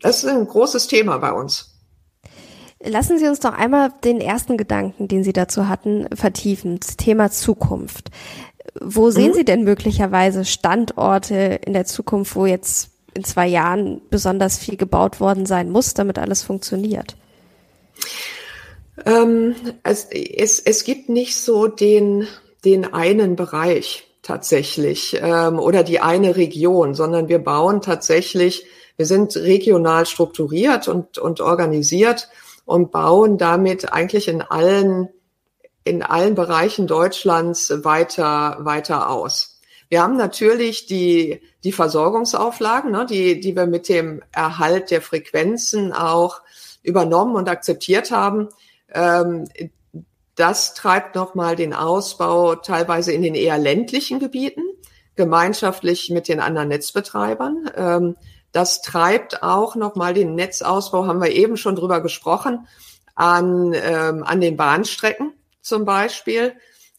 Das 0.00 0.22
ist 0.22 0.30
ein 0.30 0.46
großes 0.46 0.86
Thema 0.86 1.18
bei 1.18 1.32
uns. 1.32 1.74
Lassen 2.82 3.18
Sie 3.18 3.26
uns 3.26 3.40
doch 3.40 3.52
einmal 3.52 3.92
den 4.04 4.22
ersten 4.22 4.56
Gedanken, 4.56 5.06
den 5.06 5.22
Sie 5.22 5.34
dazu 5.34 5.68
hatten, 5.68 6.06
vertiefen. 6.14 6.80
Das 6.80 6.96
Thema 6.96 7.30
Zukunft. 7.30 8.10
Wo 8.80 9.10
sehen 9.10 9.30
mhm. 9.30 9.34
Sie 9.34 9.44
denn 9.44 9.64
möglicherweise 9.64 10.44
Standorte 10.44 11.60
in 11.64 11.72
der 11.72 11.86
Zukunft, 11.86 12.36
wo 12.36 12.46
jetzt 12.46 12.90
in 13.14 13.24
zwei 13.24 13.46
Jahren 13.46 14.00
besonders 14.10 14.58
viel 14.58 14.76
gebaut 14.76 15.20
worden 15.20 15.46
sein 15.46 15.70
muss, 15.70 15.94
damit 15.94 16.18
alles 16.18 16.42
funktioniert? 16.42 17.16
Ähm, 19.04 19.54
es, 19.82 20.04
es, 20.04 20.60
es 20.60 20.84
gibt 20.84 21.08
nicht 21.08 21.36
so 21.36 21.66
den, 21.66 22.26
den 22.64 22.92
einen 22.92 23.36
Bereich 23.36 24.06
tatsächlich 24.22 25.18
ähm, 25.20 25.58
oder 25.58 25.82
die 25.82 26.00
eine 26.00 26.36
Region, 26.36 26.94
sondern 26.94 27.28
wir 27.28 27.38
bauen 27.38 27.80
tatsächlich, 27.80 28.66
wir 28.96 29.06
sind 29.06 29.34
regional 29.36 30.06
strukturiert 30.06 30.88
und, 30.88 31.18
und 31.18 31.40
organisiert 31.40 32.28
und 32.66 32.90
bauen 32.90 33.38
damit 33.38 33.92
eigentlich 33.92 34.28
in 34.28 34.42
allen, 34.42 35.08
in 35.90 36.04
allen 36.04 36.36
Bereichen 36.36 36.86
Deutschlands 36.86 37.72
weiter, 37.84 38.58
weiter 38.60 39.10
aus. 39.10 39.58
Wir 39.88 40.02
haben 40.02 40.16
natürlich 40.16 40.86
die, 40.86 41.42
die 41.64 41.72
Versorgungsauflagen, 41.72 42.92
ne, 42.92 43.06
die, 43.06 43.40
die 43.40 43.56
wir 43.56 43.66
mit 43.66 43.88
dem 43.88 44.22
Erhalt 44.30 44.92
der 44.92 45.02
Frequenzen 45.02 45.92
auch 45.92 46.42
übernommen 46.84 47.34
und 47.34 47.48
akzeptiert 47.48 48.12
haben. 48.12 48.48
Ähm, 48.92 49.48
das 50.36 50.74
treibt 50.74 51.16
nochmal 51.16 51.56
den 51.56 51.74
Ausbau 51.74 52.54
teilweise 52.54 53.12
in 53.12 53.22
den 53.22 53.34
eher 53.34 53.58
ländlichen 53.58 54.20
Gebieten, 54.20 54.62
gemeinschaftlich 55.16 56.08
mit 56.10 56.28
den 56.28 56.38
anderen 56.38 56.68
Netzbetreibern. 56.68 57.68
Ähm, 57.74 58.16
das 58.52 58.80
treibt 58.82 59.42
auch 59.42 59.74
nochmal 59.74 60.14
den 60.14 60.36
Netzausbau, 60.36 61.06
haben 61.06 61.20
wir 61.20 61.32
eben 61.32 61.56
schon 61.56 61.74
drüber 61.74 62.00
gesprochen, 62.00 62.68
an, 63.16 63.74
ähm, 63.74 64.22
an 64.22 64.40
den 64.40 64.56
Bahnstrecken 64.56 65.32
zum 65.60 65.84
Beispiel. 65.84 66.54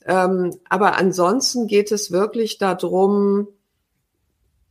Ähm, 0.06 0.58
aber 0.70 0.98
ansonsten 0.98 1.68
geht 1.68 1.92
es 1.92 2.12
wirklich 2.12 2.58
darum, 2.58 3.48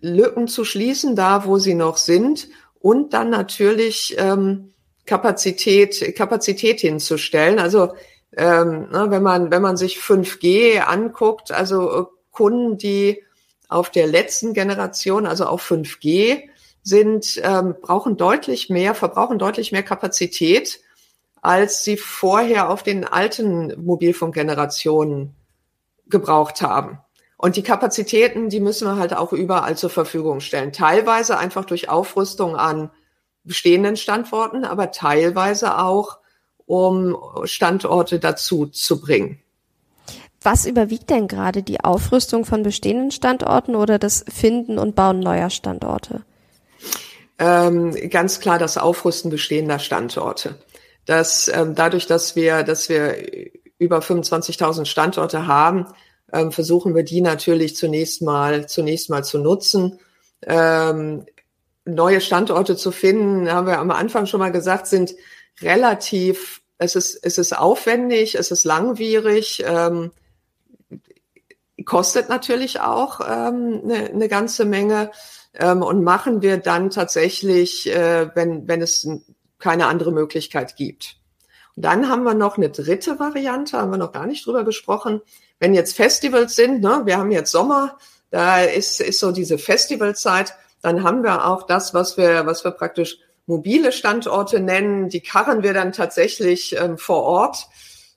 Lücken 0.01 0.49
zu 0.49 0.65
schließen, 0.65 1.15
da 1.15 1.45
wo 1.45 1.59
sie 1.59 1.75
noch 1.75 1.97
sind 1.97 2.49
und 2.81 3.13
dann 3.13 3.31
natürlich 3.31 4.17
ähm, 4.19 4.73
Kapazität, 5.07 6.15
Kapazität 6.17 6.81
hinzustellen. 6.81 7.59
Also 7.59 7.95
ähm, 8.37 8.89
ne, 8.91 9.07
wenn 9.11 9.23
man 9.23 9.51
wenn 9.51 9.63
man 9.63 9.77
sich 9.77 9.99
5G 9.99 10.81
anguckt, 10.81 11.53
also 11.53 12.01
äh, 12.01 12.05
Kunden, 12.31 12.79
die 12.79 13.23
auf 13.69 13.91
der 13.91 14.07
letzten 14.07 14.55
Generation, 14.55 15.27
also 15.27 15.47
auf 15.47 15.69
5G 15.69 16.43
sind, 16.83 17.41
ähm, 17.43 17.75
brauchen 17.81 18.17
deutlich 18.17 18.71
mehr, 18.71 18.95
verbrauchen 18.95 19.39
deutlich 19.39 19.71
mehr 19.73 19.83
Kapazität, 19.83 20.81
als 21.43 21.85
sie 21.85 21.97
vorher 21.97 22.71
auf 22.71 22.83
den 22.83 23.05
alten 23.05 23.73
Mobilfunkgenerationen 23.85 25.35
gebraucht 26.07 26.63
haben. 26.63 26.99
Und 27.37 27.57
die 27.57 27.63
Kapazitäten, 27.63 28.51
die 28.51 28.61
müssen 28.61 28.87
wir 28.87 28.97
halt 28.97 29.15
auch 29.15 29.33
überall 29.33 29.77
zur 29.77 29.89
Verfügung 29.89 30.41
stellen. 30.41 30.73
Teilweise 30.73 31.39
einfach 31.39 31.65
durch 31.65 31.89
Aufrüstung 31.89 32.55
an 32.57 32.91
bestehenden 33.45 33.97
Standorten, 33.97 34.65
aber 34.65 34.91
teilweise 34.91 35.79
auch, 35.79 36.19
um 36.67 37.17
Standorte 37.45 38.19
dazu 38.19 38.67
zu 38.67 39.01
bringen. 39.01 39.41
Was 40.43 40.67
überwiegt 40.67 41.11
denn 41.11 41.29
gerade 41.29 41.63
die 41.63 41.81
Aufrüstung 41.81 42.45
von 42.45 42.63
bestehenden 42.63 43.11
Standorten 43.11 43.75
oder 43.75 43.99
das 43.99 44.25
Finden 44.29 44.79
und 44.79 44.95
Bauen 44.95 45.21
neuer 45.21 45.51
Standorte? 45.51 46.23
Ähm, 47.39 47.95
ganz 48.11 48.41
klar 48.41 48.59
das 48.59 48.77
Aufrüsten 48.77 49.31
bestehender 49.31 49.79
Standorte. 49.79 50.57
Das, 51.07 51.51
ähm, 51.53 51.75
dadurch, 51.75 52.07
dass 52.07 52.37
wir, 52.37 52.63
dass 52.63 52.89
wir 52.89 53.17
über 53.79 54.01
25.000 54.01 54.85
Standorte 54.85 55.47
haben, 55.47 55.87
ähm, 56.33 56.53
versuchen 56.53 56.95
wir 56.95 57.03
die 57.03 57.21
natürlich 57.21 57.77
zunächst 57.77 58.23
mal, 58.23 58.69
zunächst 58.69 59.11
mal 59.11 59.25
zu 59.25 59.39
nutzen. 59.39 59.99
Ähm, 60.43 61.27
neue 61.85 62.21
Standorte 62.21 62.77
zu 62.77 62.93
finden, 62.93 63.51
haben 63.51 63.67
wir 63.67 63.79
am 63.79 63.91
Anfang 63.91 64.27
schon 64.27 64.41
mal 64.41 64.53
gesagt, 64.53 64.87
sind 64.87 65.15
relativ, 65.61 66.63
es 66.79 66.97
ist, 66.97 67.19
es 67.23 67.39
ist 67.39 67.57
aufwendig, 67.57 68.35
es 68.35 68.51
ist 68.51 68.65
langwierig, 68.65 69.65
ähm, 69.67 70.13
kostet 71.85 72.29
natürlich 72.29 72.81
auch 72.81 73.21
ähm, 73.21 73.81
eine, 73.85 74.11
eine 74.11 74.29
ganze 74.29 74.65
Menge 74.65 75.11
ähm, 75.55 75.83
und 75.83 76.05
machen 76.05 76.43
wir 76.43 76.59
dann 76.59 76.91
tatsächlich, 76.91 77.91
äh, 77.91 78.31
wenn, 78.35 78.69
wenn 78.69 78.83
es 78.83 79.09
keine 79.61 79.87
andere 79.87 80.13
Möglichkeit 80.13 80.77
gibt. 80.77 81.17
Und 81.77 81.85
dann 81.85 82.09
haben 82.09 82.25
wir 82.25 82.35
noch 82.35 82.57
eine 82.57 82.71
dritte 82.71 83.19
Variante, 83.19 83.79
haben 83.79 83.93
wir 83.93 83.99
noch 83.99 84.13
gar 84.13 84.27
nicht 84.27 84.45
drüber 84.47 84.65
gesprochen 84.65 85.23
wenn 85.61 85.75
jetzt 85.75 85.95
Festivals 85.95 86.57
sind, 86.57 86.81
ne, 86.81 87.03
wir 87.05 87.19
haben 87.19 87.31
jetzt 87.31 87.53
Sommer, 87.53 87.99
da 88.31 88.63
ist, 88.63 89.01
ist 89.01 89.21
so 89.21 89.31
diese 89.31 89.59
Festivalzeit, 89.59 90.55
dann 90.83 91.05
haben 91.05 91.23
wir 91.23 91.47
auch 91.47 91.67
das, 91.67 91.95
was 91.95 92.17
wir, 92.17 92.47
was 92.47 92.65
wir 92.65 92.71
praktisch 92.73 93.19
mobile 93.47 93.93
Standorte 93.93 94.61
nennen. 94.61 95.11
Die 95.11 95.21
karren 95.21 95.63
wir 95.63 95.75
dann 95.75 95.93
tatsächlich 95.93 96.75
ähm, 96.81 96.97
vor 96.97 97.23
Ort, 97.25 97.69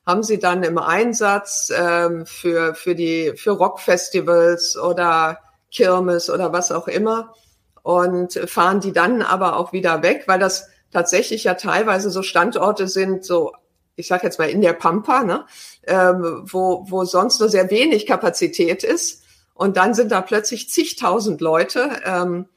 haben 0.06 0.23
sie 0.23 0.39
dann 0.39 0.63
im 0.63 0.77
Einsatz 0.77 1.71
ähm, 1.75 2.25
für, 2.25 2.73
für 2.75 2.95
die, 2.95 3.34
für 3.36 3.51
Rockfestivals 3.51 4.77
oder 4.77 5.39
Kirmes 5.71 6.29
oder 6.29 6.53
was 6.53 6.71
auch 6.71 6.88
immer 6.88 7.34
und 7.82 8.34
fahren 8.45 8.79
die 8.79 8.93
dann 8.93 9.21
aber 9.21 9.58
auch 9.58 9.73
wieder 9.73 10.01
weg, 10.03 10.23
weil 10.27 10.39
das 10.39 10.69
tatsächlich 10.93 11.43
ja 11.43 11.56
teilweise 11.56 12.10
so 12.10 12.23
Standorte 12.23 12.88
sind, 12.88 13.25
so 13.25 13.51
ich 13.95 14.08
sage 14.08 14.23
jetzt 14.23 14.39
mal 14.39 14.49
in 14.49 14.62
der 14.62 14.73
Pampa, 14.73 15.23
ne, 15.23 15.45
ähm, 15.86 16.41
wo, 16.45 16.86
wo 16.89 17.06
sonst 17.06 17.39
nur 17.39 17.49
sehr 17.49 17.69
wenig 17.69 18.08
Kapazität 18.08 18.84
ist. 18.84 19.21
Und 19.53 19.77
dann 19.77 19.93
sind 19.93 20.12
da 20.12 20.21
plötzlich 20.21 20.69
zigtausend 20.69 21.39
Leute. 21.41 22.01
Ähm, 22.06 22.47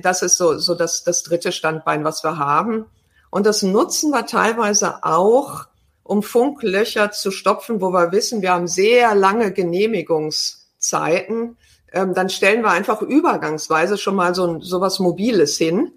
das 0.00 0.22
ist 0.22 0.36
so, 0.36 0.56
so 0.58 0.74
das, 0.74 1.04
das 1.04 1.22
dritte 1.22 1.52
Standbein, 1.52 2.02
was 2.04 2.24
wir 2.24 2.38
haben. 2.38 2.86
Und 3.30 3.46
das 3.46 3.62
nutzen 3.62 4.10
wir 4.10 4.26
teilweise 4.26 5.04
auch, 5.04 5.66
um 6.02 6.22
Funklöcher 6.22 7.10
zu 7.10 7.30
stopfen, 7.30 7.80
wo 7.80 7.88
wir 7.90 8.12
wissen, 8.12 8.42
wir 8.42 8.52
haben 8.52 8.68
sehr 8.68 9.14
lange 9.14 9.52
Genehmigungszeiten. 9.52 11.56
Ähm, 11.92 12.14
dann 12.14 12.30
stellen 12.30 12.62
wir 12.62 12.70
einfach 12.70 13.02
übergangsweise 13.02 13.98
schon 13.98 14.14
mal 14.14 14.34
so, 14.34 14.60
so 14.60 14.80
was 14.80 14.98
Mobiles 14.98 15.58
hin. 15.58 15.92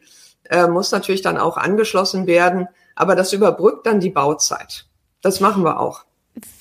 Äh, 0.50 0.68
muss 0.68 0.92
natürlich 0.92 1.22
dann 1.22 1.38
auch 1.38 1.58
angeschlossen 1.58 2.28
werden, 2.28 2.68
aber 2.96 3.16
das 3.16 3.34
überbrückt 3.34 3.86
dann 3.86 4.00
die 4.00 4.10
Bauzeit. 4.10 4.86
Das 5.22 5.40
machen 5.40 5.64
wir 5.64 5.80
auch. 5.80 6.04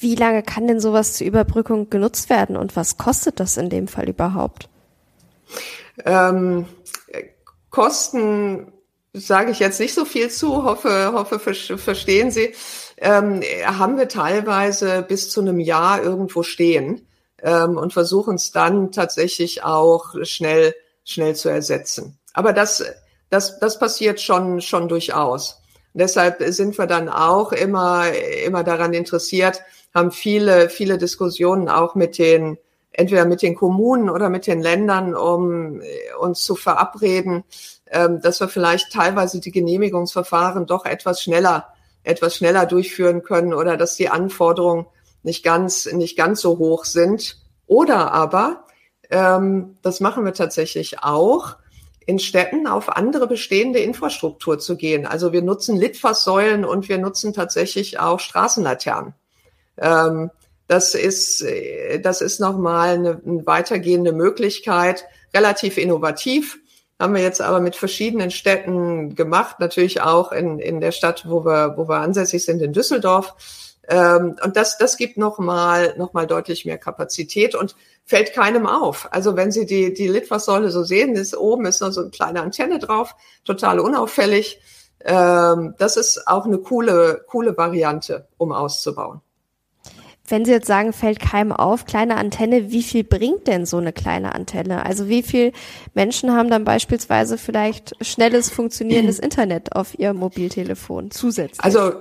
Wie 0.00 0.14
lange 0.14 0.42
kann 0.42 0.66
denn 0.66 0.80
sowas 0.80 1.14
zur 1.14 1.26
Überbrückung 1.26 1.90
genutzt 1.90 2.30
werden 2.30 2.56
und 2.56 2.76
was 2.76 2.96
kostet 2.96 3.40
das 3.40 3.56
in 3.56 3.68
dem 3.68 3.88
Fall 3.88 4.08
überhaupt? 4.08 4.68
Ähm, 6.04 6.66
Kosten 7.70 8.72
sage 9.12 9.50
ich 9.50 9.58
jetzt 9.58 9.80
nicht 9.80 9.94
so 9.94 10.04
viel 10.04 10.30
zu, 10.30 10.64
hoffe, 10.64 11.12
hoffe 11.12 11.38
verstehen 11.38 12.30
Sie, 12.30 12.54
ähm, 12.98 13.42
haben 13.64 13.96
wir 13.98 14.08
teilweise 14.08 15.02
bis 15.02 15.30
zu 15.30 15.40
einem 15.40 15.60
Jahr 15.60 16.02
irgendwo 16.02 16.42
stehen 16.42 17.06
ähm, 17.42 17.76
und 17.76 17.92
versuchen 17.92 18.34
es 18.34 18.52
dann 18.52 18.92
tatsächlich 18.92 19.62
auch 19.62 20.14
schnell, 20.22 20.74
schnell 21.04 21.34
zu 21.34 21.48
ersetzen. 21.48 22.18
Aber 22.32 22.52
das, 22.52 22.84
das, 23.30 23.58
das 23.58 23.78
passiert 23.78 24.20
schon, 24.20 24.60
schon 24.60 24.88
durchaus 24.88 25.62
deshalb 25.96 26.42
sind 26.46 26.78
wir 26.78 26.86
dann 26.86 27.08
auch 27.08 27.52
immer, 27.52 28.12
immer 28.44 28.62
daran 28.62 28.92
interessiert, 28.92 29.62
haben 29.94 30.12
viele, 30.12 30.68
viele 30.68 30.98
Diskussionen 30.98 31.68
auch 31.68 31.94
mit 31.94 32.18
den, 32.18 32.58
entweder 32.92 33.24
mit 33.24 33.42
den 33.42 33.54
Kommunen 33.54 34.10
oder 34.10 34.28
mit 34.28 34.46
den 34.46 34.60
Ländern, 34.60 35.14
um 35.14 35.80
äh, 35.80 35.86
uns 36.20 36.44
zu 36.44 36.54
verabreden, 36.54 37.44
ähm, 37.90 38.20
dass 38.20 38.40
wir 38.40 38.48
vielleicht 38.48 38.92
teilweise 38.92 39.40
die 39.40 39.50
Genehmigungsverfahren 39.50 40.66
doch 40.66 40.84
etwas 40.84 41.22
schneller, 41.22 41.68
etwas 42.02 42.36
schneller 42.36 42.66
durchführen 42.66 43.22
können 43.22 43.54
oder 43.54 43.76
dass 43.76 43.96
die 43.96 44.08
Anforderungen 44.08 44.86
nicht 45.22 45.44
ganz, 45.44 45.90
nicht 45.92 46.16
ganz 46.16 46.40
so 46.40 46.58
hoch 46.58 46.84
sind. 46.84 47.38
Oder 47.66 48.12
aber, 48.12 48.64
ähm, 49.10 49.78
das 49.82 50.00
machen 50.00 50.24
wir 50.24 50.34
tatsächlich 50.34 51.02
auch, 51.02 51.56
in 52.06 52.20
Städten 52.20 52.66
auf 52.68 52.96
andere 52.96 53.26
bestehende 53.26 53.80
Infrastruktur 53.80 54.58
zu 54.58 54.76
gehen. 54.76 55.06
Also 55.06 55.32
wir 55.32 55.42
nutzen 55.42 55.76
Litfaßsäulen 55.76 56.64
und 56.64 56.88
wir 56.88 56.98
nutzen 56.98 57.32
tatsächlich 57.32 57.98
auch 57.98 58.20
Straßenlaternen. 58.20 59.12
Ähm, 59.78 60.30
das 60.68 60.94
ist, 60.94 61.42
äh, 61.42 62.00
das 62.00 62.20
ist 62.20 62.40
nochmal 62.40 62.94
eine, 62.94 63.20
eine 63.24 63.46
weitergehende 63.46 64.12
Möglichkeit, 64.12 65.04
relativ 65.34 65.78
innovativ. 65.78 66.58
Haben 66.98 67.14
wir 67.14 67.22
jetzt 67.22 67.42
aber 67.42 67.60
mit 67.60 67.76
verschiedenen 67.76 68.30
Städten 68.30 69.14
gemacht, 69.14 69.60
natürlich 69.60 70.00
auch 70.00 70.32
in, 70.32 70.60
in 70.60 70.80
der 70.80 70.92
Stadt, 70.92 71.28
wo 71.28 71.44
wir, 71.44 71.74
wo 71.76 71.88
wir 71.88 71.96
ansässig 71.96 72.44
sind, 72.44 72.62
in 72.62 72.72
Düsseldorf. 72.72 73.34
Ähm, 73.88 74.36
und 74.42 74.56
das, 74.56 74.78
das 74.78 74.96
gibt 74.96 75.16
nochmal 75.16 75.94
noch 75.96 76.12
mal 76.12 76.26
deutlich 76.26 76.64
mehr 76.64 76.78
Kapazität 76.78 77.54
und 77.54 77.76
fällt 78.04 78.32
keinem 78.34 78.66
auf. 78.66 79.08
Also 79.10 79.36
wenn 79.36 79.52
Sie 79.52 79.66
die, 79.66 79.94
die 79.94 80.08
Litfaßsäule 80.08 80.70
so 80.70 80.82
sehen, 80.82 81.14
ist 81.14 81.36
oben 81.36 81.66
ist 81.66 81.80
noch 81.80 81.92
so 81.92 82.02
eine 82.02 82.10
kleine 82.10 82.42
Antenne 82.42 82.78
drauf, 82.78 83.14
total 83.44 83.80
unauffällig. 83.80 84.60
Ähm, 85.04 85.74
das 85.78 85.96
ist 85.96 86.26
auch 86.26 86.46
eine 86.46 86.58
coole, 86.58 87.24
coole 87.28 87.56
Variante, 87.56 88.28
um 88.38 88.52
auszubauen. 88.52 89.20
Wenn 90.28 90.44
Sie 90.44 90.50
jetzt 90.50 90.66
sagen, 90.66 90.92
fällt 90.92 91.20
keinem 91.20 91.52
auf, 91.52 91.84
kleine 91.84 92.16
Antenne, 92.16 92.72
wie 92.72 92.82
viel 92.82 93.04
bringt 93.04 93.46
denn 93.46 93.64
so 93.64 93.76
eine 93.76 93.92
kleine 93.92 94.34
Antenne? 94.34 94.84
Also 94.84 95.08
wie 95.08 95.22
viel 95.22 95.52
Menschen 95.94 96.32
haben 96.32 96.50
dann 96.50 96.64
beispielsweise 96.64 97.38
vielleicht 97.38 97.94
schnelles 98.04 98.50
funktionierendes 98.50 99.18
Internet 99.20 99.76
auf 99.76 99.96
ihr 99.96 100.12
Mobiltelefon 100.14 101.12
zusätzlich? 101.12 101.62
Also 101.62 101.92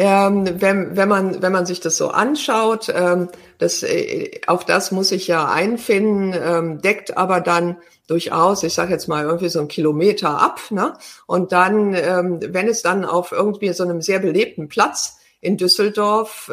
ähm, 0.00 0.48
wenn, 0.62 0.96
wenn, 0.96 1.10
man, 1.10 1.42
wenn 1.42 1.52
man 1.52 1.66
sich 1.66 1.80
das 1.80 1.98
so 1.98 2.08
anschaut, 2.08 2.88
ähm, 2.88 3.28
das, 3.58 3.82
äh, 3.82 4.40
auch 4.46 4.62
das 4.62 4.92
muss 4.92 5.12
ich 5.12 5.26
ja 5.26 5.46
einfinden, 5.52 6.32
ähm, 6.32 6.80
deckt 6.80 7.18
aber 7.18 7.42
dann 7.42 7.76
durchaus, 8.06 8.62
ich 8.62 8.72
sage 8.72 8.92
jetzt 8.92 9.08
mal 9.08 9.24
irgendwie 9.24 9.50
so 9.50 9.58
einen 9.58 9.68
Kilometer 9.68 10.40
ab. 10.40 10.58
Ne? 10.70 10.94
Und 11.26 11.52
dann, 11.52 11.92
wenn 11.92 12.66
es 12.66 12.82
dann 12.82 13.04
auf 13.04 13.30
irgendwie 13.30 13.72
so 13.74 13.84
einem 13.84 14.00
sehr 14.00 14.18
belebten 14.18 14.68
Platz 14.68 15.18
in 15.40 15.56
Düsseldorf 15.56 16.50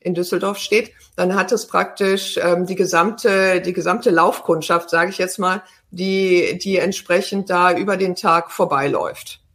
in 0.00 0.14
Düsseldorf 0.14 0.58
steht, 0.58 0.90
dann 1.14 1.36
hat 1.36 1.52
es 1.52 1.68
praktisch 1.68 2.40
die 2.68 2.74
gesamte 2.74 3.60
die 3.60 3.72
gesamte 3.72 4.10
Laufkundschaft, 4.10 4.90
sage 4.90 5.10
ich 5.10 5.18
jetzt 5.18 5.38
mal, 5.38 5.62
die 5.92 6.58
die 6.60 6.78
entsprechend 6.78 7.48
da 7.48 7.72
über 7.72 7.96
den 7.96 8.16
Tag 8.16 8.50
vorbeiläuft. 8.50 9.45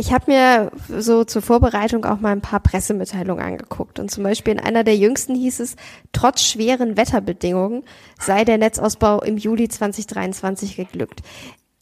Ich 0.00 0.14
habe 0.14 0.32
mir 0.32 0.72
so 0.98 1.24
zur 1.24 1.42
Vorbereitung 1.42 2.06
auch 2.06 2.20
mal 2.20 2.32
ein 2.32 2.40
paar 2.40 2.60
Pressemitteilungen 2.60 3.44
angeguckt. 3.44 3.98
Und 3.98 4.10
zum 4.10 4.24
Beispiel 4.24 4.54
in 4.54 4.58
einer 4.58 4.82
der 4.82 4.96
jüngsten 4.96 5.34
hieß 5.34 5.60
es, 5.60 5.76
trotz 6.12 6.42
schweren 6.42 6.96
Wetterbedingungen 6.96 7.82
sei 8.18 8.46
der 8.46 8.56
Netzausbau 8.56 9.20
im 9.20 9.36
Juli 9.36 9.68
2023 9.68 10.76
geglückt. 10.76 11.20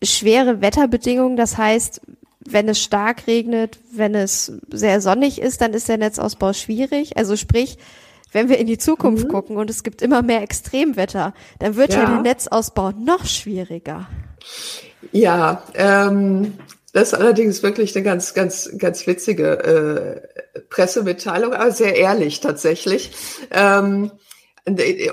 Schwere 0.03 0.61
Wetterbedingungen, 0.61 1.37
das 1.37 1.59
heißt, 1.59 2.01
wenn 2.41 2.69
es 2.69 2.83
stark 2.83 3.29
regnet, 3.29 3.79
wenn 3.93 4.17
es 4.17 4.51
sehr 4.69 5.01
sonnig 5.01 5.41
ist, 5.41 5.61
dann 5.61 5.73
ist 5.73 5.89
der 5.89 5.99
Netzausbau 5.99 6.55
schwierig. 6.55 7.17
Also 7.17 7.37
sprich, 7.37 7.79
wenn 8.33 8.49
wir 8.49 8.59
in 8.59 8.67
die 8.67 8.79
Zukunft 8.79 9.29
mhm. 9.29 9.31
gucken 9.31 9.57
und 9.57 9.71
es 9.71 9.85
gibt 9.85 10.03
immer 10.03 10.23
mehr 10.23 10.43
Extremwetter, 10.43 11.35
dann 11.61 11.77
wird 11.77 11.93
ja, 11.93 12.01
ja 12.01 12.07
der 12.07 12.23
Netzausbau 12.23 12.91
noch 12.91 13.27
schwieriger. 13.27 14.09
Ja, 15.13 15.63
ähm, 15.75 16.55
das 16.93 17.13
ist 17.13 17.15
allerdings 17.15 17.63
wirklich 17.63 17.95
eine 17.95 18.05
ganz, 18.05 18.35
ganz, 18.35 18.71
ganz 18.79 19.07
witzige 19.07 20.25
äh, 20.55 20.61
Pressemitteilung, 20.71 21.53
aber 21.53 21.71
sehr 21.71 21.97
ehrlich 21.97 22.41
tatsächlich. 22.41 23.13
Ähm, 23.51 24.11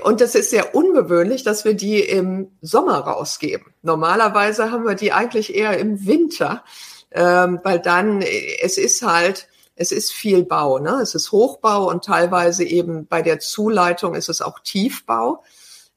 und 0.02 0.20
das 0.20 0.34
ist 0.34 0.50
sehr 0.50 0.74
ungewöhnlich, 0.74 1.42
dass 1.42 1.64
wir 1.64 1.74
die 1.74 2.00
im 2.00 2.50
Sommer 2.60 2.98
rausgeben. 2.98 3.72
Normalerweise 3.82 4.70
haben 4.70 4.84
wir 4.86 4.94
die 4.94 5.12
eigentlich 5.12 5.54
eher 5.54 5.78
im 5.78 6.06
Winter, 6.06 6.62
ähm, 7.10 7.60
weil 7.62 7.78
dann, 7.78 8.22
es 8.22 8.76
ist 8.76 9.02
halt, 9.02 9.48
es 9.74 9.92
ist 9.92 10.12
viel 10.12 10.44
Bau, 10.44 10.78
ne? 10.78 11.00
Es 11.02 11.14
ist 11.14 11.32
Hochbau 11.32 11.88
und 11.88 12.04
teilweise 12.04 12.64
eben 12.64 13.06
bei 13.06 13.22
der 13.22 13.38
Zuleitung 13.38 14.14
ist 14.14 14.28
es 14.28 14.42
auch 14.42 14.58
Tiefbau. 14.60 15.42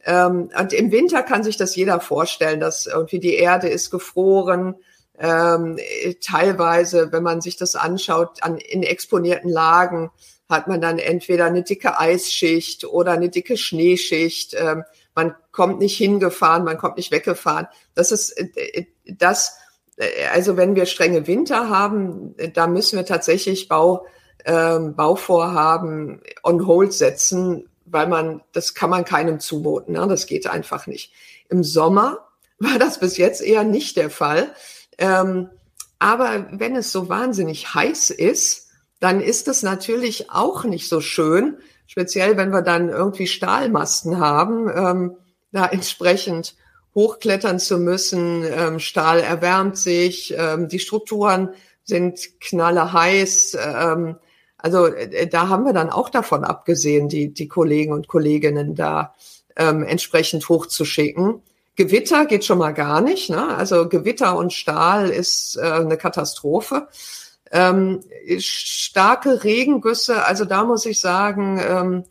Ähm, 0.06 0.50
und 0.58 0.74
im 0.74 0.92
Winter 0.92 1.24
kann 1.24 1.44
sich 1.44 1.58
das 1.58 1.76
jeder 1.76 2.00
vorstellen, 2.00 2.60
dass 2.60 2.88
irgendwie 2.88 3.20
die 3.20 3.36
Erde 3.36 3.68
ist 3.70 3.90
gefroren, 3.90 4.76
ähm, 5.20 5.78
teilweise, 6.26 7.12
wenn 7.12 7.24
man 7.24 7.42
sich 7.42 7.58
das 7.58 7.76
anschaut, 7.76 8.42
an, 8.42 8.58
in 8.58 8.84
exponierten 8.84 9.50
Lagen 9.50 10.12
hat 10.50 10.68
man 10.68 10.82
dann 10.82 10.98
entweder 10.98 11.46
eine 11.46 11.62
dicke 11.62 12.00
Eisschicht 12.00 12.86
oder 12.86 13.12
eine 13.12 13.30
dicke 13.30 13.56
Schneeschicht. 13.56 14.56
Ähm, 14.58 14.84
man 15.14 15.36
kommt 15.52 15.80
nicht 15.80 15.98
hingefahren, 15.98 16.64
man 16.64 16.78
kommt 16.78 16.98
nicht 16.98 17.12
weggefahren. 17.12 17.68
Das 17.94 18.12
ist 18.12 18.32
äh, 18.32 18.86
das, 19.06 19.58
äh, 19.98 20.26
also 20.34 20.58
wenn 20.58 20.76
wir 20.76 20.86
strenge 20.86 21.28
Winter 21.28 21.70
haben, 21.70 22.36
da 22.54 22.68
müssen 22.68 22.98
wir 22.98 23.06
tatsächlich 23.06 23.68
Bau, 23.68 24.06
ähm, 24.46 24.96
Bauvorhaben 24.96 26.22
on 26.44 26.66
hold 26.66 26.94
setzen, 26.94 27.70
weil 27.86 28.08
man, 28.08 28.42
das 28.54 28.74
kann 28.74 28.90
man 28.90 29.06
keinem 29.06 29.40
zumuten. 29.40 29.94
Ne? 29.94 30.08
Das 30.08 30.26
geht 30.26 30.48
einfach 30.48 30.88
nicht. 30.88 31.12
Im 31.50 31.64
Sommer 31.64 32.30
war 32.58 32.80
das 32.80 33.00
bis 33.00 33.18
jetzt 33.18 33.42
eher 33.42 33.64
nicht 33.64 33.98
der 33.98 34.10
Fall. 34.10 34.54
Ähm, 35.00 35.50
aber 35.98 36.48
wenn 36.52 36.76
es 36.76 36.92
so 36.92 37.10
wahnsinnig 37.10 37.74
heiß 37.74 38.12
ist, 38.12 38.68
dann 39.00 39.22
ist 39.22 39.48
es 39.48 39.64
natürlich 39.64 40.30
auch 40.30 40.64
nicht 40.64 40.88
so 40.88 41.02
schön, 41.02 41.58
speziell 41.88 42.38
wenn 42.38 42.52
wir 42.52 42.62
dann 42.62 42.90
irgendwie 42.90 43.28
Stahlmasten 43.28 44.20
haben, 44.20 44.70
ähm, 44.74 45.16
da 45.52 45.66
entsprechend 45.66 46.56
hochklettern 46.96 47.60
zu 47.60 47.80
müssen. 47.80 48.44
Ähm, 48.44 48.80
Stahl 48.80 49.20
erwärmt 49.20 49.78
sich, 49.78 50.34
ähm, 50.38 50.68
die 50.68 50.80
Strukturen 50.80 51.50
sind 51.84 52.40
knalleheiß. 52.42 53.58
Ähm, 53.60 54.18
also 54.58 54.88
äh, 54.88 55.28
da 55.28 55.50
haben 55.50 55.66
wir 55.66 55.74
dann 55.74 55.90
auch 55.90 56.10
davon 56.10 56.44
abgesehen, 56.44 57.10
die, 57.10 57.34
die 57.34 57.48
Kollegen 57.48 57.94
und 57.94 58.08
Kolleginnen 58.08 58.76
da 58.76 59.16
ähm, 59.56 59.84
entsprechend 59.84 60.48
hochzuschicken. 60.50 61.42
Gewitter 61.80 62.26
geht 62.26 62.44
schon 62.44 62.58
mal 62.58 62.74
gar 62.74 63.00
nicht. 63.00 63.30
Ne? 63.30 63.56
Also 63.56 63.88
Gewitter 63.88 64.36
und 64.36 64.52
Stahl 64.52 65.10
ist 65.10 65.56
äh, 65.56 65.62
eine 65.62 65.96
Katastrophe. 65.96 66.90
Ähm, 67.54 68.02
starke 68.38 69.46
Regengüsse, 69.46 70.26
also 70.26 70.44
da 70.44 70.66
muss 70.66 70.86
ich 70.86 71.00
sagen, 71.00 71.58
ähm, 71.66 72.04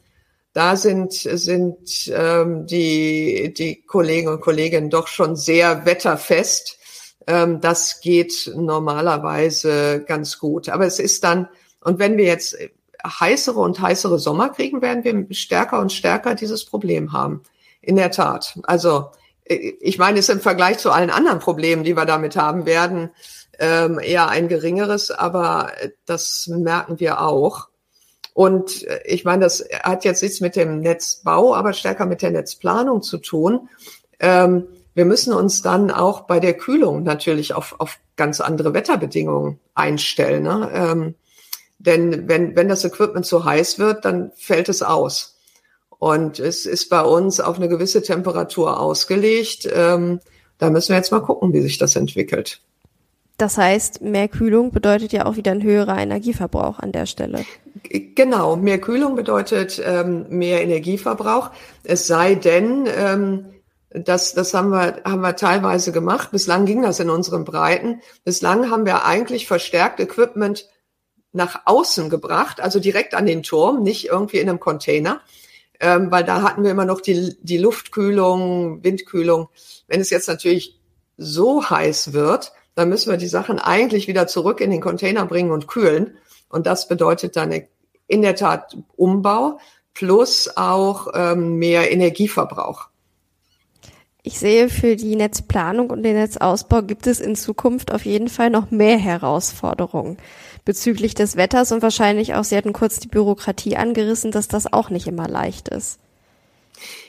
da 0.54 0.74
sind, 0.74 1.12
sind 1.12 2.10
ähm, 2.10 2.66
die, 2.66 3.52
die 3.52 3.82
Kollegen 3.82 4.28
und 4.28 4.40
Kolleginnen 4.40 4.88
doch 4.88 5.06
schon 5.06 5.36
sehr 5.36 5.84
wetterfest. 5.84 6.78
Ähm, 7.26 7.60
das 7.60 8.00
geht 8.00 8.50
normalerweise 8.56 10.02
ganz 10.06 10.38
gut. 10.38 10.70
Aber 10.70 10.86
es 10.86 10.98
ist 10.98 11.24
dann, 11.24 11.46
und 11.82 11.98
wenn 11.98 12.16
wir 12.16 12.24
jetzt 12.24 12.56
heißere 13.06 13.60
und 13.60 13.78
heißere 13.78 14.18
Sommer 14.18 14.48
kriegen, 14.48 14.80
werden 14.80 15.04
wir 15.04 15.34
stärker 15.34 15.78
und 15.78 15.92
stärker 15.92 16.34
dieses 16.34 16.64
Problem 16.64 17.12
haben. 17.12 17.42
In 17.82 17.96
der 17.96 18.10
Tat. 18.10 18.58
Also 18.62 19.10
ich 19.48 19.98
meine, 19.98 20.18
es 20.18 20.28
ist 20.28 20.34
im 20.34 20.40
Vergleich 20.40 20.78
zu 20.78 20.90
allen 20.90 21.10
anderen 21.10 21.38
Problemen, 21.38 21.84
die 21.84 21.96
wir 21.96 22.04
damit 22.04 22.36
haben 22.36 22.66
werden, 22.66 23.10
ähm, 23.58 23.98
eher 23.98 24.28
ein 24.28 24.48
geringeres, 24.48 25.10
aber 25.10 25.72
das 26.06 26.46
merken 26.48 27.00
wir 27.00 27.20
auch. 27.20 27.68
Und 28.34 28.84
äh, 28.86 29.00
ich 29.04 29.24
meine, 29.24 29.44
das 29.44 29.64
hat 29.82 30.04
jetzt 30.04 30.22
nichts 30.22 30.40
mit 30.40 30.54
dem 30.54 30.80
Netzbau, 30.80 31.54
aber 31.54 31.72
stärker 31.72 32.06
mit 32.06 32.22
der 32.22 32.30
Netzplanung 32.30 33.02
zu 33.02 33.18
tun. 33.18 33.68
Ähm, 34.20 34.68
wir 34.94 35.04
müssen 35.04 35.32
uns 35.32 35.62
dann 35.62 35.90
auch 35.90 36.22
bei 36.22 36.40
der 36.40 36.54
Kühlung 36.54 37.02
natürlich 37.02 37.54
auf, 37.54 37.76
auf 37.78 37.98
ganz 38.16 38.40
andere 38.40 38.74
Wetterbedingungen 38.74 39.60
einstellen. 39.74 40.42
Ne? 40.42 40.70
Ähm, 40.72 41.14
denn 41.78 42.28
wenn, 42.28 42.56
wenn 42.56 42.68
das 42.68 42.84
Equipment 42.84 43.24
zu 43.24 43.44
heiß 43.44 43.78
wird, 43.78 44.04
dann 44.04 44.32
fällt 44.34 44.68
es 44.68 44.82
aus. 44.82 45.37
Und 45.98 46.38
es 46.38 46.64
ist 46.64 46.88
bei 46.88 47.02
uns 47.02 47.40
auf 47.40 47.56
eine 47.56 47.68
gewisse 47.68 48.02
Temperatur 48.02 48.80
ausgelegt. 48.80 49.68
Ähm, 49.72 50.20
da 50.58 50.70
müssen 50.70 50.90
wir 50.90 50.96
jetzt 50.96 51.12
mal 51.12 51.20
gucken, 51.20 51.52
wie 51.52 51.60
sich 51.60 51.78
das 51.78 51.96
entwickelt. 51.96 52.60
Das 53.36 53.56
heißt, 53.56 54.02
mehr 54.02 54.26
Kühlung 54.26 54.72
bedeutet 54.72 55.12
ja 55.12 55.26
auch 55.26 55.36
wieder 55.36 55.52
ein 55.52 55.62
höherer 55.62 55.98
Energieverbrauch 55.98 56.80
an 56.80 56.90
der 56.90 57.06
Stelle. 57.06 57.44
Genau, 58.16 58.56
mehr 58.56 58.80
Kühlung 58.80 59.14
bedeutet 59.14 59.80
ähm, 59.84 60.26
mehr 60.28 60.60
Energieverbrauch. 60.60 61.50
Es 61.84 62.08
sei 62.08 62.34
denn, 62.34 62.88
ähm, 62.92 63.46
das, 63.90 64.34
das 64.34 64.54
haben 64.54 64.70
wir, 64.70 65.02
haben 65.04 65.20
wir 65.20 65.36
teilweise 65.36 65.92
gemacht. 65.92 66.32
Bislang 66.32 66.66
ging 66.66 66.82
das 66.82 66.98
in 66.98 67.10
unseren 67.10 67.44
Breiten. 67.44 68.00
Bislang 68.24 68.70
haben 68.70 68.84
wir 68.84 69.04
eigentlich 69.04 69.46
verstärkt 69.46 70.00
Equipment 70.00 70.68
nach 71.32 71.62
außen 71.64 72.10
gebracht, 72.10 72.60
also 72.60 72.80
direkt 72.80 73.14
an 73.14 73.26
den 73.26 73.44
Turm, 73.44 73.82
nicht 73.82 74.06
irgendwie 74.06 74.38
in 74.38 74.48
einem 74.48 74.60
Container 74.60 75.20
ähm, 75.80 76.10
weil 76.10 76.24
da 76.24 76.42
hatten 76.42 76.64
wir 76.64 76.70
immer 76.70 76.84
noch 76.84 77.00
die, 77.00 77.36
die 77.40 77.58
Luftkühlung, 77.58 78.82
Windkühlung. 78.82 79.48
Wenn 79.86 80.00
es 80.00 80.10
jetzt 80.10 80.28
natürlich 80.28 80.78
so 81.16 81.68
heiß 81.68 82.12
wird, 82.12 82.52
dann 82.74 82.88
müssen 82.88 83.10
wir 83.10 83.16
die 83.16 83.26
Sachen 83.26 83.58
eigentlich 83.58 84.08
wieder 84.08 84.26
zurück 84.26 84.60
in 84.60 84.70
den 84.70 84.80
Container 84.80 85.26
bringen 85.26 85.50
und 85.50 85.66
kühlen. 85.66 86.16
Und 86.48 86.66
das 86.66 86.88
bedeutet 86.88 87.36
dann 87.36 87.52
in 88.06 88.22
der 88.22 88.36
Tat 88.36 88.76
Umbau 88.96 89.58
plus 89.94 90.50
auch 90.56 91.08
ähm, 91.14 91.56
mehr 91.56 91.90
Energieverbrauch. 91.90 92.88
Ich 94.22 94.38
sehe, 94.38 94.68
für 94.68 94.94
die 94.94 95.16
Netzplanung 95.16 95.90
und 95.90 96.02
den 96.02 96.14
Netzausbau 96.14 96.82
gibt 96.82 97.06
es 97.06 97.18
in 97.18 97.34
Zukunft 97.34 97.92
auf 97.92 98.04
jeden 98.04 98.28
Fall 98.28 98.50
noch 98.50 98.70
mehr 98.70 98.98
Herausforderungen 98.98 100.18
bezüglich 100.68 101.14
des 101.14 101.38
Wetters 101.38 101.72
und 101.72 101.80
wahrscheinlich 101.80 102.34
auch, 102.34 102.44
Sie 102.44 102.54
hatten 102.54 102.74
kurz 102.74 103.00
die 103.00 103.08
Bürokratie 103.08 103.78
angerissen, 103.78 104.32
dass 104.32 104.48
das 104.48 104.70
auch 104.70 104.90
nicht 104.90 105.06
immer 105.06 105.26
leicht 105.26 105.70
ist. 105.70 105.98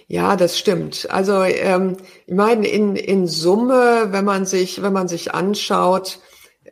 Ja, 0.07 0.37
das 0.37 0.57
stimmt. 0.57 1.09
Also 1.11 1.43
ähm, 1.43 1.97
ich 2.25 2.33
meine, 2.35 2.65
in, 2.69 2.95
in 2.95 3.27
Summe, 3.27 4.07
wenn 4.11 4.23
man 4.23 4.45
sich, 4.45 4.81
wenn 4.81 4.93
man 4.93 5.09
sich 5.09 5.33
anschaut, 5.33 6.19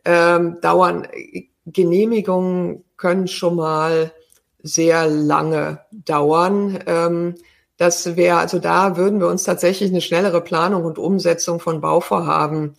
ähm, 0.05 0.59
dauern 0.61 1.09
Genehmigungen 1.65 2.85
können 2.95 3.27
schon 3.27 3.57
mal 3.57 4.13
sehr 4.63 5.07
lange 5.07 5.81
dauern. 5.91 6.79
Ähm, 6.87 7.35
das 7.75 8.15
wäre, 8.15 8.37
also 8.37 8.59
da 8.59 8.95
würden 8.95 9.19
wir 9.19 9.27
uns 9.27 9.43
tatsächlich 9.43 9.89
eine 9.89 9.99
schnellere 9.99 10.39
Planung 10.39 10.85
und 10.85 10.99
Umsetzung 10.99 11.59
von 11.59 11.81
Bauvorhaben 11.81 12.75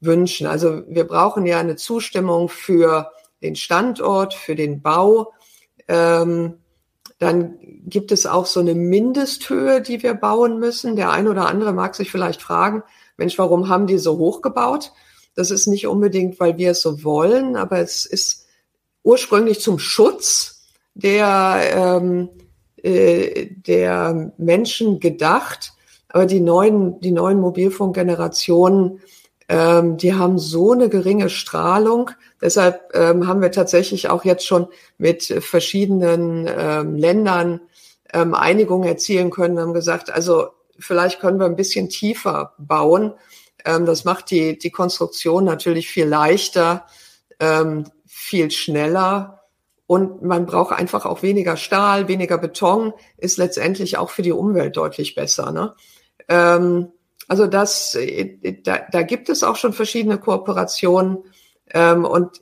wünschen. 0.00 0.46
Also 0.46 0.82
wir 0.88 1.04
brauchen 1.04 1.44
ja 1.44 1.60
eine 1.60 1.76
Zustimmung 1.76 2.48
für 2.48 3.12
den 3.42 3.56
Standort, 3.56 4.34
für 4.34 4.54
den 4.54 4.82
Bau. 4.82 5.32
Ähm, 5.88 6.54
dann 7.18 7.58
gibt 7.84 8.12
es 8.12 8.26
auch 8.26 8.46
so 8.46 8.60
eine 8.60 8.74
Mindesthöhe, 8.74 9.82
die 9.82 10.02
wir 10.02 10.14
bauen 10.14 10.58
müssen. 10.58 10.96
Der 10.96 11.10
ein 11.10 11.28
oder 11.28 11.46
andere 11.48 11.72
mag 11.72 11.94
sich 11.94 12.10
vielleicht 12.10 12.40
fragen, 12.40 12.82
Mensch, 13.16 13.38
warum 13.38 13.68
haben 13.68 13.86
die 13.86 13.98
so 13.98 14.16
hoch 14.16 14.40
gebaut? 14.40 14.92
Das 15.34 15.50
ist 15.50 15.66
nicht 15.66 15.86
unbedingt, 15.86 16.40
weil 16.40 16.56
wir 16.56 16.70
es 16.70 16.80
so 16.80 17.04
wollen, 17.04 17.56
aber 17.56 17.78
es 17.78 18.06
ist 18.06 18.46
ursprünglich 19.02 19.60
zum 19.60 19.78
Schutz 19.78 20.64
der, 20.94 21.60
ähm, 21.74 22.30
äh, 22.82 23.48
der 23.50 24.32
Menschen 24.38 25.00
gedacht. 25.00 25.72
Aber 26.08 26.26
die 26.26 26.40
neuen, 26.40 27.00
die 27.00 27.12
neuen 27.12 27.40
Mobilfunkgenerationen, 27.40 29.00
ähm, 29.50 29.96
die 29.96 30.14
haben 30.14 30.38
so 30.38 30.70
eine 30.70 30.88
geringe 30.88 31.28
Strahlung. 31.28 32.12
Deshalb 32.40 32.92
ähm, 32.94 33.26
haben 33.26 33.42
wir 33.42 33.50
tatsächlich 33.50 34.08
auch 34.08 34.24
jetzt 34.24 34.46
schon 34.46 34.68
mit 34.96 35.24
verschiedenen 35.24 36.48
ähm, 36.48 36.94
Ländern 36.94 37.60
ähm, 38.12 38.34
Einigungen 38.34 38.88
erzielen 38.88 39.30
können, 39.30 39.58
haben 39.58 39.74
gesagt, 39.74 40.08
also 40.08 40.50
vielleicht 40.78 41.18
können 41.18 41.40
wir 41.40 41.46
ein 41.46 41.56
bisschen 41.56 41.88
tiefer 41.88 42.54
bauen. 42.58 43.12
Ähm, 43.64 43.86
das 43.86 44.04
macht 44.04 44.30
die, 44.30 44.56
die 44.56 44.70
Konstruktion 44.70 45.44
natürlich 45.44 45.90
viel 45.90 46.06
leichter, 46.06 46.86
ähm, 47.40 47.90
viel 48.06 48.52
schneller. 48.52 49.40
Und 49.88 50.22
man 50.22 50.46
braucht 50.46 50.78
einfach 50.78 51.06
auch 51.06 51.22
weniger 51.22 51.56
Stahl, 51.56 52.06
weniger 52.06 52.38
Beton, 52.38 52.92
ist 53.16 53.36
letztendlich 53.36 53.98
auch 53.98 54.10
für 54.10 54.22
die 54.22 54.30
Umwelt 54.30 54.76
deutlich 54.76 55.16
besser. 55.16 55.50
Ne? 55.50 55.74
Ähm, 56.28 56.92
also 57.30 57.46
das, 57.46 57.96
da, 58.64 58.80
da 58.90 59.02
gibt 59.02 59.28
es 59.28 59.44
auch 59.44 59.54
schon 59.54 59.72
verschiedene 59.72 60.18
Kooperationen. 60.18 61.18
Ähm, 61.72 62.04
und 62.04 62.40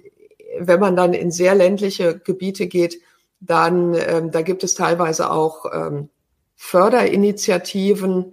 wenn 0.58 0.80
man 0.80 0.96
dann 0.96 1.12
in 1.12 1.30
sehr 1.30 1.54
ländliche 1.54 2.18
Gebiete 2.18 2.68
geht, 2.68 2.98
dann 3.38 3.92
ähm, 3.92 4.30
da 4.30 4.40
gibt 4.40 4.64
es 4.64 4.74
teilweise 4.74 5.30
auch 5.30 5.66
ähm, 5.74 6.08
Förderinitiativen, 6.56 8.32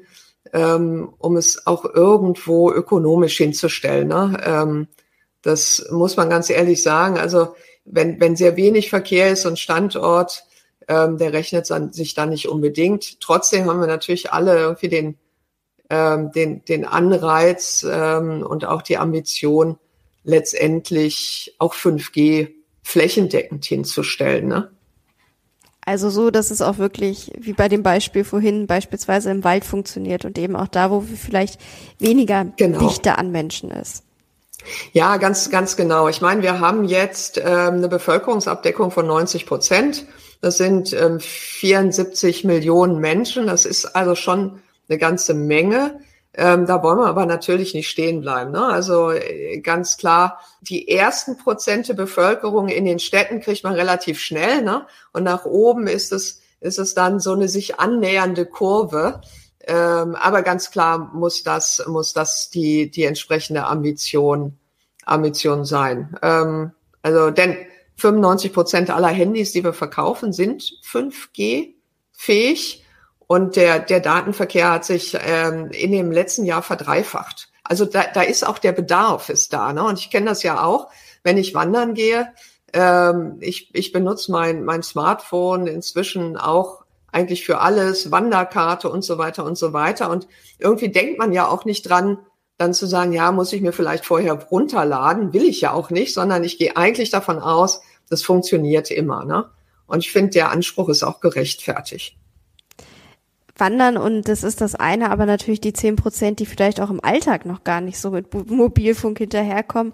ähm, 0.54 1.14
um 1.18 1.36
es 1.36 1.68
auch 1.68 1.84
irgendwo 1.84 2.72
ökonomisch 2.72 3.36
hinzustellen. 3.36 4.08
Ne? 4.08 4.42
Ähm, 4.46 4.88
das 5.42 5.86
muss 5.92 6.16
man 6.16 6.30
ganz 6.30 6.50
ehrlich 6.50 6.82
sagen. 6.82 7.18
Also 7.18 7.54
wenn, 7.84 8.22
wenn 8.22 8.38
sehr 8.38 8.56
wenig 8.56 8.90
Verkehr 8.90 9.30
ist 9.30 9.46
und 9.46 9.60
Standort, 9.60 10.46
ähm, 10.88 11.18
der 11.18 11.34
rechnet 11.34 11.70
dann, 11.70 11.92
sich 11.92 12.14
dann 12.14 12.30
nicht 12.30 12.48
unbedingt. 12.48 13.20
Trotzdem 13.20 13.70
haben 13.70 13.82
wir 13.82 13.88
natürlich 13.88 14.32
alle 14.32 14.58
irgendwie 14.58 14.88
den, 14.88 15.18
ähm, 15.90 16.32
den, 16.32 16.64
den 16.66 16.86
Anreiz 16.86 17.86
ähm, 17.90 18.44
und 18.44 18.66
auch 18.66 18.82
die 18.82 18.98
Ambition, 18.98 19.78
letztendlich 20.24 21.56
auch 21.60 21.76
5G 21.76 22.50
flächendeckend 22.84 23.66
hinzustellen. 23.66 24.48
Ne? 24.48 24.72
Also 25.86 26.10
so, 26.10 26.32
dass 26.32 26.50
es 26.50 26.62
auch 26.62 26.80
wirklich, 26.80 27.32
wie 27.38 27.54
bei 27.54 27.68
dem 27.70 27.84
Beispiel 27.84 28.24
vorhin, 28.24 28.66
beispielsweise 28.66 29.30
im 29.30 29.44
Wald 29.44 29.64
funktioniert 29.64 30.26
und 30.26 30.38
eben 30.38 30.56
auch 30.56 30.68
da, 30.68 30.90
wo 30.90 31.02
vielleicht 31.02 31.62
weniger 32.00 32.46
genau. 32.58 32.80
Dichte 32.80 33.18
an 33.18 33.32
Menschen 33.32 33.70
ist. 33.70 34.04
Ja, 34.94 35.18
ganz, 35.18 35.52
ganz 35.52 35.78
genau. 35.78 36.08
Ich 36.08 36.22
meine, 36.22 36.42
wir 36.42 36.60
haben 36.60 36.86
jetzt 36.86 37.38
ähm, 37.38 37.46
eine 37.76 37.88
Bevölkerungsabdeckung 37.88 38.90
von 38.90 39.06
90 39.06 39.46
Prozent. 39.46 40.08
Das 40.42 40.58
sind 40.58 40.92
ähm, 40.94 41.20
74 41.20 42.44
Millionen 42.46 43.00
Menschen. 43.00 43.46
Das 43.46 43.66
ist 43.66 43.96
also 43.96 44.16
schon 44.16 44.60
eine 44.90 44.98
ganze 44.98 45.34
Menge. 45.34 46.00
Ähm, 46.34 46.66
da 46.66 46.84
wollen 46.84 47.00
wir 47.00 47.08
aber 47.08 47.26
natürlich 47.26 47.74
nicht 47.74 47.90
stehen 47.90 48.22
bleiben. 48.22 48.52
Ne? 48.52 48.64
Also 48.66 49.12
äh, 49.12 49.60
ganz 49.60 49.98
klar, 49.98 50.40
die 50.62 50.90
ersten 50.90 51.38
Prozente 51.38 51.94
Bevölkerung 51.94 52.68
in 52.68 52.86
den 52.86 53.00
Städten 53.00 53.40
kriegt 53.40 53.64
man 53.64 53.74
relativ 53.74 54.20
schnell. 54.20 54.62
Ne? 54.62 54.86
Und 55.14 55.24
nach 55.24 55.46
oben 55.46 55.88
ist 55.88 56.12
es, 56.12 56.42
ist 56.60 56.78
es 56.78 56.94
dann 56.94 57.20
so 57.20 57.34
eine 57.34 57.48
sich 57.48 57.80
annähernde 57.80 58.46
Kurve. 58.46 59.22
Ähm, 59.68 60.16
aber 60.16 60.42
ganz 60.42 60.72
klar 60.72 61.12
muss 61.14 61.44
das, 61.44 61.84
muss 61.88 62.14
das 62.14 62.50
die, 62.50 62.92
die 62.92 63.04
entsprechende 63.04 63.66
Ambition, 63.66 64.58
Ambition 65.06 65.64
sein. 65.66 66.18
Ähm, 66.22 66.72
also, 67.02 67.32
denn 67.32 67.58
95 67.98 68.54
Prozent 68.54 68.90
aller 68.90 69.08
Handys, 69.08 69.54
die 69.54 69.64
wir 69.64 69.74
verkaufen, 69.74 70.34
sind 70.34 70.64
5G 70.84 71.76
fähig. 72.12 72.85
Und 73.28 73.56
der, 73.56 73.80
der 73.80 74.00
Datenverkehr 74.00 74.72
hat 74.72 74.86
sich 74.86 75.18
ähm, 75.20 75.70
in 75.72 75.92
dem 75.92 76.12
letzten 76.12 76.46
Jahr 76.46 76.62
verdreifacht. 76.62 77.50
Also 77.64 77.86
da, 77.86 78.04
da 78.14 78.22
ist 78.22 78.48
auch 78.48 78.60
der 78.60 78.72
Bedarf 78.72 79.30
ist 79.30 79.52
da. 79.52 79.74
Ne? 79.74 79.84
Und 79.84 80.00
ich 80.00 80.12
kenne 80.12 80.28
das 80.28 80.44
ja 80.44 80.64
auch, 80.64 80.90
wenn 81.24 81.38
ich 81.38 81.56
wandern 81.56 81.96
gehe. 81.96 82.28
Ähm, 82.74 83.38
ich, 83.40 83.74
ich 83.74 83.92
benutze 83.92 84.32
mein, 84.32 84.64
mein 84.64 84.84
Smartphone 84.84 85.66
inzwischen 85.66 86.38
auch 86.38 86.84
eigentlich 87.12 87.46
für 87.46 87.62
alles, 87.62 88.12
Wanderkarte 88.12 88.90
und 88.90 89.04
so 89.04 89.18
weiter 89.18 89.46
und 89.46 89.58
so 89.58 89.74
weiter. 89.74 90.12
Und 90.12 90.28
irgendwie 90.60 90.90
denkt 90.90 91.18
man 91.18 91.32
ja 91.32 91.48
auch 91.48 91.66
nicht 91.66 91.90
dran, 91.90 92.20
dann 92.58 92.74
zu 92.74 92.86
sagen, 92.86 93.12
ja, 93.12 93.32
muss 93.32 93.54
ich 93.54 93.62
mir 93.62 93.74
vielleicht 93.74 94.06
vorher 94.06 94.34
runterladen, 94.34 95.34
will 95.34 95.44
ich 95.44 95.62
ja 95.62 95.72
auch 95.72 95.90
nicht, 95.90 96.14
sondern 96.14 96.44
ich 96.44 96.58
gehe 96.58 96.78
eigentlich 96.78 97.10
davon 97.10 97.40
aus, 97.40 97.82
das 98.10 98.22
funktioniert 98.22 98.92
immer. 98.92 99.26
Ne? 99.26 99.50
Und 99.88 100.00
ich 100.00 100.12
finde, 100.12 100.32
der 100.32 100.52
Anspruch 100.52 100.90
ist 100.90 101.04
auch 101.04 101.20
gerechtfertigt. 101.20 102.18
Wandern 103.58 103.98
und 103.98 104.28
das 104.28 104.44
ist 104.44 104.60
das 104.60 104.76
eine, 104.76 105.12
aber 105.12 105.26
natürlich 105.26 105.62
die 105.62 105.72
zehn 105.72 105.96
Prozent, 105.96 106.40
die 106.40 106.46
vielleicht 106.46 106.82
auch 106.82 106.90
im 106.90 107.04
Alltag 107.04 107.46
noch 107.46 107.64
gar 107.64 107.80
nicht 107.80 107.98
so 107.98 108.12
mit 108.12 108.34
Mobilfunk 108.50 109.18
hinterherkommen. 109.20 109.94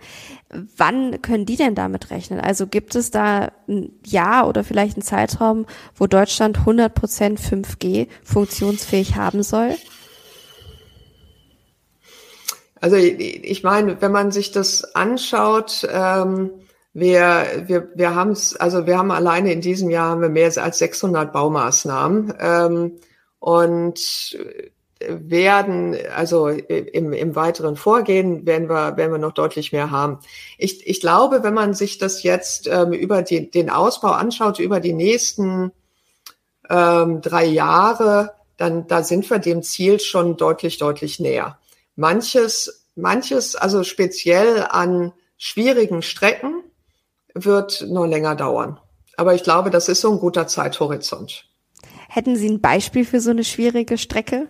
Wann 0.78 1.22
können 1.22 1.46
die 1.46 1.58
denn 1.58 1.76
damit 1.76 2.10
rechnen? 2.10 2.40
Also 2.40 2.66
gibt 2.66 2.96
es 2.96 3.12
da 3.12 3.52
ein 3.68 3.92
Jahr 4.06 4.48
oder 4.48 4.64
vielleicht 4.64 4.98
einen 4.98 5.04
Zeitraum, 5.04 5.68
wo 5.96 6.08
Deutschland 6.08 6.60
100 6.60 6.94
Prozent 6.94 7.40
5G 7.40 8.08
funktionsfähig 8.24 9.16
haben 9.16 9.44
soll? 9.44 9.76
Also 12.82 12.96
ich 12.96 13.62
meine, 13.62 14.02
wenn 14.02 14.12
man 14.12 14.32
sich 14.32 14.52
das 14.52 14.96
anschaut, 14.96 15.88
ähm, 15.88 16.50
wir, 16.94 17.46
wir, 17.68 17.90
wir 17.94 18.16
haben 18.16 18.32
es, 18.32 18.56
also 18.56 18.88
wir 18.88 18.98
haben 18.98 19.12
alleine 19.12 19.54
in 19.54 19.62
diesem 19.62 19.92
Jahr 19.92 20.10
haben 20.10 20.22
wir 20.22 20.30
mehr 20.30 20.52
als 20.58 20.80
600 20.80 21.32
Baumaßnahmen. 21.32 22.34
Ähm, 22.40 22.94
und 23.42 24.38
werden, 25.00 25.98
also 26.16 26.48
im, 26.48 27.12
im 27.12 27.36
weiteren 27.36 27.76
Vorgehen 27.76 28.46
werden 28.46 28.70
wir, 28.70 28.98
werden 28.98 29.12
wir 29.12 29.18
noch 29.18 29.34
deutlich 29.34 29.72
mehr 29.72 29.90
haben. 29.90 30.20
Ich, 30.60 30.88
ich 30.88 31.02
glaube, 31.02 31.42
wenn 31.42 31.56
man 31.56 31.74
sich 31.74 31.98
das 31.98 32.22
jetzt 32.22 32.68
ähm, 32.68 32.94
über 32.94 33.24
die, 33.24 33.50
den 33.50 33.72
Ausbau 33.72 34.12
anschaut, 34.12 34.60
über 34.60 34.80
die 34.80 34.94
nächsten 34.94 35.72
ähm, 36.70 37.22
drei 37.22 37.46
Jahre, 37.46 38.34
dann 38.58 38.88
da 38.88 39.04
sind 39.04 39.28
wir 39.30 39.40
dem 39.40 39.64
Ziel 39.64 40.00
schon 40.00 40.38
deutlich, 40.38 40.78
deutlich 40.78 41.20
näher. 41.20 41.58
Manches, 41.96 42.86
manches, 42.96 43.56
also 43.56 43.84
speziell 43.84 44.68
an 44.70 45.14
schwierigen 45.38 46.04
Strecken, 46.04 46.64
wird 47.34 47.88
noch 47.88 48.06
länger 48.06 48.36
dauern. 48.36 48.80
Aber 49.18 49.34
ich 49.34 49.42
glaube, 49.42 49.72
das 49.72 49.90
ist 49.90 50.02
so 50.02 50.12
ein 50.12 50.20
guter 50.20 50.46
Zeithorizont. 50.46 51.51
Hätten 52.14 52.36
Sie 52.36 52.50
ein 52.50 52.60
Beispiel 52.60 53.06
für 53.06 53.22
so 53.22 53.30
eine 53.30 53.46
schwierige 53.46 53.98
Strecke? 53.98 54.50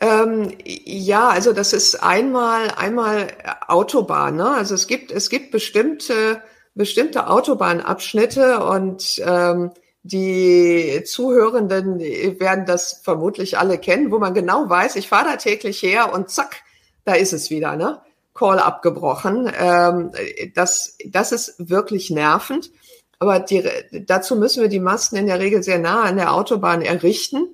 Ähm, 0.00 0.52
ja, 0.64 1.28
also 1.28 1.52
das 1.52 1.72
ist 1.72 2.02
einmal 2.02 2.72
einmal 2.76 3.28
Autobahn. 3.68 4.34
Ne? 4.34 4.50
Also 4.50 4.74
es 4.74 4.88
gibt 4.88 5.12
es 5.12 5.30
gibt 5.30 5.52
bestimmte 5.52 6.42
bestimmte 6.74 7.28
Autobahnabschnitte 7.28 8.64
und 8.64 9.22
ähm, 9.24 9.70
die 10.02 11.04
Zuhörenden 11.04 12.00
werden 12.00 12.66
das 12.66 13.00
vermutlich 13.04 13.56
alle 13.56 13.78
kennen, 13.78 14.10
wo 14.10 14.18
man 14.18 14.34
genau 14.34 14.68
weiß, 14.68 14.96
ich 14.96 15.08
fahre 15.08 15.30
da 15.30 15.36
täglich 15.36 15.80
her 15.84 16.12
und 16.12 16.30
zack, 16.30 16.62
da 17.04 17.14
ist 17.14 17.32
es 17.32 17.48
wieder, 17.48 17.76
ne? 17.76 18.02
Call 18.34 18.58
abgebrochen. 18.58 19.52
Ähm, 19.56 20.10
das, 20.56 20.98
das 21.06 21.30
ist 21.30 21.54
wirklich 21.58 22.10
nervend. 22.10 22.72
Aber 23.18 23.40
die, 23.40 23.64
dazu 24.06 24.36
müssen 24.36 24.62
wir 24.62 24.68
die 24.68 24.80
Masten 24.80 25.16
in 25.16 25.26
der 25.26 25.40
Regel 25.40 25.62
sehr 25.62 25.78
nah 25.78 26.02
an 26.02 26.16
der 26.16 26.32
Autobahn 26.32 26.82
errichten. 26.82 27.48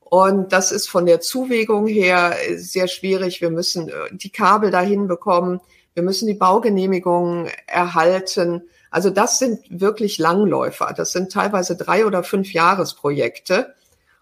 Und 0.00 0.52
das 0.52 0.72
ist 0.72 0.88
von 0.88 1.06
der 1.06 1.20
Zuwägung 1.20 1.86
her 1.86 2.36
sehr 2.56 2.86
schwierig. 2.86 3.40
Wir 3.40 3.50
müssen 3.50 3.88
äh, 3.88 3.92
die 4.12 4.30
Kabel 4.30 4.70
dahin 4.70 5.08
bekommen. 5.08 5.60
Wir 5.94 6.02
müssen 6.02 6.26
die 6.26 6.34
Baugenehmigungen 6.34 7.50
erhalten. 7.66 8.62
Also 8.90 9.10
das 9.10 9.38
sind 9.38 9.60
wirklich 9.68 10.18
Langläufer. 10.18 10.94
Das 10.96 11.12
sind 11.12 11.32
teilweise 11.32 11.76
drei 11.76 12.06
oder 12.06 12.22
fünf 12.22 12.52
Jahresprojekte. 12.52 13.74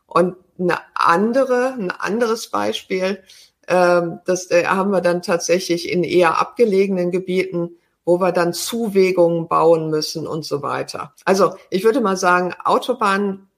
Und 0.06 0.36
eine 0.58 0.78
andere, 0.94 1.74
ein 1.74 1.90
anderes 1.90 2.48
Beispiel, 2.48 3.22
ähm, 3.68 4.20
das 4.26 4.50
äh, 4.50 4.64
haben 4.66 4.90
wir 4.90 5.00
dann 5.00 5.22
tatsächlich 5.22 5.90
in 5.90 6.04
eher 6.04 6.40
abgelegenen 6.40 7.10
Gebieten, 7.10 7.76
wo 8.04 8.20
wir 8.20 8.32
dann 8.32 8.52
Zuwegungen 8.52 9.48
bauen 9.48 9.90
müssen 9.90 10.26
und 10.26 10.44
so 10.44 10.62
weiter. 10.62 11.14
Also 11.24 11.54
ich 11.70 11.84
würde 11.84 12.00
mal 12.00 12.16
sagen, 12.16 12.54
Autobahn, 12.64 13.48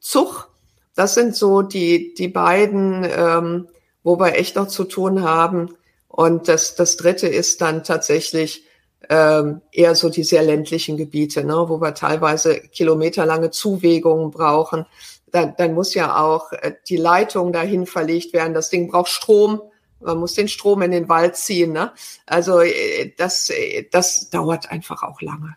Zug, 0.00 0.48
das 0.94 1.14
sind 1.14 1.36
so 1.36 1.62
die, 1.62 2.14
die 2.14 2.28
beiden, 2.28 3.04
ähm, 3.04 3.68
wo 4.02 4.18
wir 4.18 4.34
echt 4.34 4.56
noch 4.56 4.68
zu 4.68 4.84
tun 4.84 5.22
haben. 5.22 5.74
Und 6.08 6.48
das, 6.48 6.74
das 6.74 6.96
dritte 6.96 7.28
ist 7.28 7.60
dann 7.60 7.84
tatsächlich 7.84 8.64
ähm, 9.08 9.60
eher 9.72 9.94
so 9.94 10.08
die 10.08 10.24
sehr 10.24 10.42
ländlichen 10.42 10.96
Gebiete, 10.96 11.44
ne, 11.44 11.54
wo 11.68 11.80
wir 11.80 11.94
teilweise 11.94 12.60
kilometerlange 12.60 13.50
Zuwegungen 13.50 14.30
brauchen. 14.30 14.86
Dann, 15.30 15.54
dann 15.56 15.74
muss 15.74 15.94
ja 15.94 16.20
auch 16.20 16.52
äh, 16.52 16.74
die 16.88 16.96
Leitung 16.96 17.52
dahin 17.52 17.86
verlegt 17.86 18.32
werden. 18.32 18.54
Das 18.54 18.70
Ding 18.70 18.88
braucht 18.88 19.08
Strom. 19.08 19.62
Man 20.00 20.18
muss 20.18 20.34
den 20.34 20.48
Strom 20.48 20.82
in 20.82 20.90
den 20.90 21.08
Wald 21.08 21.36
ziehen. 21.36 21.72
Ne? 21.72 21.92
Also 22.26 22.60
äh, 22.60 23.12
das, 23.16 23.50
äh, 23.50 23.86
das 23.90 24.30
dauert 24.30 24.70
einfach 24.70 25.02
auch 25.02 25.20
lange. 25.20 25.56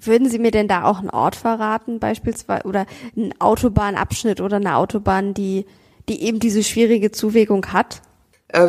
Würden 0.00 0.28
Sie 0.28 0.38
mir 0.38 0.50
denn 0.50 0.66
da 0.66 0.84
auch 0.84 0.98
einen 0.98 1.10
Ort 1.10 1.36
verraten, 1.36 2.00
beispielsweise, 2.00 2.66
oder 2.66 2.86
einen 3.16 3.34
Autobahnabschnitt 3.40 4.40
oder 4.40 4.56
eine 4.56 4.76
Autobahn, 4.76 5.32
die, 5.32 5.64
die 6.08 6.24
eben 6.24 6.40
diese 6.40 6.64
schwierige 6.64 7.12
Zuwägung 7.12 7.66
hat? 7.66 8.02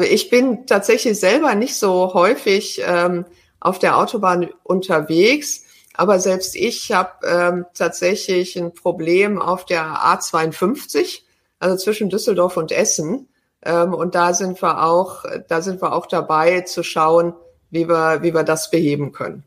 Ich 0.10 0.30
bin 0.30 0.66
tatsächlich 0.66 1.20
selber 1.20 1.56
nicht 1.56 1.76
so 1.76 2.14
häufig 2.14 2.82
ähm, 2.86 3.26
auf 3.60 3.80
der 3.80 3.98
Autobahn 3.98 4.50
unterwegs, 4.64 5.66
aber 5.94 6.20
selbst 6.20 6.56
ich 6.56 6.92
habe 6.92 7.12
ähm, 7.26 7.66
tatsächlich 7.74 8.58
ein 8.58 8.74
Problem 8.74 9.42
auf 9.42 9.66
der 9.66 9.84
A52, 9.84 11.22
also 11.60 11.78
zwischen 11.78 12.10
Düsseldorf 12.10 12.58
und 12.58 12.72
Essen. 12.72 13.28
Ähm, 13.66 13.94
und 13.94 14.16
da 14.16 14.34
sind 14.34 14.62
wir 14.62 14.84
auch, 14.84 15.24
da 15.48 15.62
sind 15.62 15.82
wir 15.82 15.94
auch 15.94 16.06
dabei 16.06 16.62
zu 16.62 16.84
schauen, 16.84 17.34
wie 17.70 17.88
wir, 17.88 18.22
wie 18.22 18.34
wir 18.34 18.44
das 18.44 18.70
beheben 18.70 19.12
können. 19.12 19.44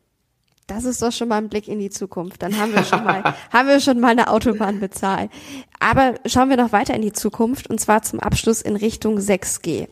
Das 0.67 0.85
ist 0.85 1.01
doch 1.01 1.13
schon 1.13 1.29
mal 1.29 1.37
ein 1.37 1.49
Blick 1.49 1.69
in 1.69 1.79
die 1.79 1.91
Zukunft. 1.91 2.43
Dann 2.43 2.59
haben 2.59 2.75
wir 2.75 2.83
schon 2.83 3.05
mal, 3.05 3.23
haben 3.53 3.69
wir 3.69 3.81
schon 3.81 4.01
mal 4.01 4.09
eine 4.09 4.29
Autobahn 4.29 4.81
bezahlt. 4.81 5.31
Aber 5.79 6.15
schauen 6.27 6.51
wir 6.51 6.57
noch 6.57 6.73
weiter 6.73 6.95
in 6.95 7.03
die 7.03 7.13
Zukunft 7.13 7.71
und 7.71 7.81
zwar 7.81 8.03
zum 8.03 8.19
Abschluss 8.19 8.63
in 8.63 8.75
Richtung 8.75 9.19
6G. 9.19 9.87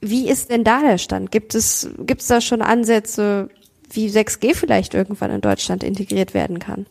Wie 0.00 0.28
ist 0.28 0.50
denn 0.50 0.64
da 0.64 0.82
der 0.82 0.98
Stand? 0.98 1.30
Gibt 1.30 1.54
es, 1.54 1.88
gibt 2.00 2.20
es 2.20 2.26
da 2.26 2.42
schon 2.42 2.60
Ansätze, 2.60 3.48
wie 3.90 4.08
6G 4.08 4.54
vielleicht 4.54 4.92
irgendwann 4.92 5.30
in 5.30 5.40
Deutschland 5.40 5.82
integriert 5.82 6.34
werden 6.34 6.58
kann? 6.58 6.86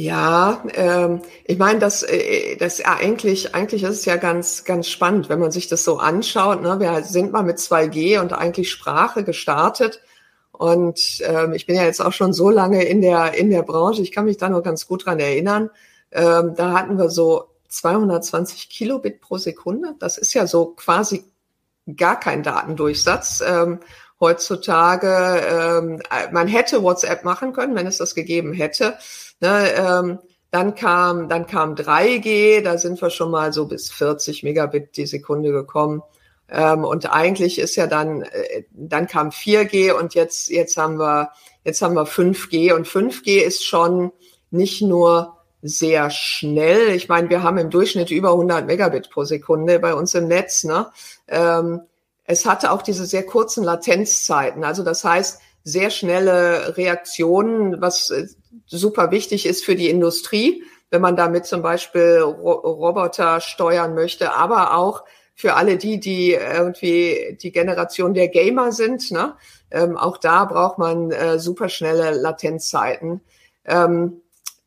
Ja, 0.00 0.64
ähm, 0.72 1.20
ich 1.44 1.58
meine, 1.58 1.78
das, 1.78 2.02
äh, 2.02 2.56
das 2.56 2.82
eigentlich, 2.82 3.54
eigentlich 3.54 3.82
ist 3.82 3.90
es 3.90 4.04
ja 4.06 4.16
ganz, 4.16 4.64
ganz 4.64 4.88
spannend, 4.88 5.28
wenn 5.28 5.38
man 5.38 5.52
sich 5.52 5.68
das 5.68 5.84
so 5.84 5.98
anschaut. 5.98 6.62
Ne? 6.62 6.80
Wir 6.80 7.04
sind 7.04 7.32
mal 7.32 7.42
mit 7.42 7.58
2G 7.58 8.18
und 8.18 8.32
eigentlich 8.32 8.70
Sprache 8.70 9.24
gestartet. 9.24 10.00
Und 10.52 11.20
ähm, 11.22 11.52
ich 11.52 11.66
bin 11.66 11.76
ja 11.76 11.84
jetzt 11.84 12.00
auch 12.00 12.14
schon 12.14 12.32
so 12.32 12.48
lange 12.48 12.82
in 12.84 13.02
der, 13.02 13.34
in 13.34 13.50
der 13.50 13.62
Branche, 13.62 14.00
ich 14.00 14.10
kann 14.10 14.24
mich 14.24 14.38
da 14.38 14.48
noch 14.48 14.62
ganz 14.62 14.86
gut 14.86 15.04
dran 15.04 15.18
erinnern. 15.18 15.68
Ähm, 16.12 16.54
da 16.56 16.72
hatten 16.72 16.96
wir 16.96 17.10
so 17.10 17.48
220 17.68 18.70
Kilobit 18.70 19.20
pro 19.20 19.36
Sekunde. 19.36 19.96
Das 19.98 20.16
ist 20.16 20.32
ja 20.32 20.46
so 20.46 20.66
quasi 20.76 21.24
gar 21.94 22.18
kein 22.18 22.42
Datendurchsatz. 22.42 23.42
Ähm, 23.46 23.80
heutzutage, 24.18 25.42
ähm, 25.46 26.02
man 26.32 26.48
hätte 26.48 26.82
WhatsApp 26.82 27.22
machen 27.22 27.52
können, 27.52 27.74
wenn 27.74 27.86
es 27.86 27.98
das 27.98 28.14
gegeben 28.14 28.54
hätte. 28.54 28.96
Ne, 29.40 29.72
ähm, 29.74 30.18
dann 30.50 30.74
kam, 30.74 31.28
dann 31.28 31.46
kam 31.46 31.74
3G, 31.74 32.62
da 32.62 32.76
sind 32.76 33.00
wir 33.00 33.10
schon 33.10 33.30
mal 33.30 33.52
so 33.52 33.66
bis 33.66 33.90
40 33.90 34.42
Megabit 34.42 34.96
die 34.96 35.06
Sekunde 35.06 35.52
gekommen. 35.52 36.02
Ähm, 36.48 36.84
und 36.84 37.12
eigentlich 37.12 37.58
ist 37.58 37.76
ja 37.76 37.86
dann, 37.86 38.22
äh, 38.22 38.64
dann 38.72 39.06
kam 39.06 39.30
4G 39.30 39.92
und 39.92 40.14
jetzt, 40.14 40.48
jetzt 40.50 40.76
haben 40.76 40.98
wir, 40.98 41.30
jetzt 41.64 41.80
haben 41.80 41.94
wir 41.94 42.06
5G 42.06 42.74
und 42.74 42.88
5G 42.88 43.40
ist 43.40 43.64
schon 43.64 44.10
nicht 44.50 44.82
nur 44.82 45.36
sehr 45.62 46.10
schnell. 46.10 46.90
Ich 46.90 47.08
meine, 47.08 47.30
wir 47.30 47.42
haben 47.42 47.58
im 47.58 47.70
Durchschnitt 47.70 48.10
über 48.10 48.32
100 48.32 48.66
Megabit 48.66 49.10
pro 49.10 49.24
Sekunde 49.24 49.78
bei 49.78 49.94
uns 49.94 50.14
im 50.14 50.26
Netz. 50.26 50.64
Ne? 50.64 50.86
Ähm, 51.28 51.82
es 52.24 52.46
hatte 52.46 52.72
auch 52.72 52.82
diese 52.82 53.06
sehr 53.06 53.24
kurzen 53.24 53.62
Latenzzeiten. 53.62 54.64
Also 54.64 54.82
das 54.82 55.04
heißt, 55.04 55.40
sehr 55.62 55.90
schnelle 55.90 56.76
Reaktionen, 56.76 57.80
was 57.80 58.10
äh, 58.10 58.26
super 58.66 59.10
wichtig 59.10 59.46
ist 59.46 59.64
für 59.64 59.76
die 59.76 59.88
Industrie, 59.88 60.64
wenn 60.90 61.00
man 61.00 61.16
damit 61.16 61.46
zum 61.46 61.62
Beispiel 61.62 62.18
Ro 62.18 62.52
Roboter 62.52 63.40
steuern 63.40 63.94
möchte, 63.94 64.32
aber 64.32 64.76
auch 64.76 65.04
für 65.34 65.54
alle 65.54 65.78
die, 65.78 66.00
die 66.00 66.32
irgendwie 66.32 67.38
die 67.40 67.52
Generation 67.52 68.12
der 68.12 68.28
Gamer 68.28 68.72
sind. 68.72 69.10
Ne? 69.10 69.34
Ähm, 69.70 69.96
auch 69.96 70.18
da 70.18 70.44
braucht 70.44 70.78
man 70.78 71.10
äh, 71.12 71.38
super 71.38 71.68
schnelle 71.68 72.10
Latenzzeiten. 72.10 73.20
Ähm, 73.64 74.20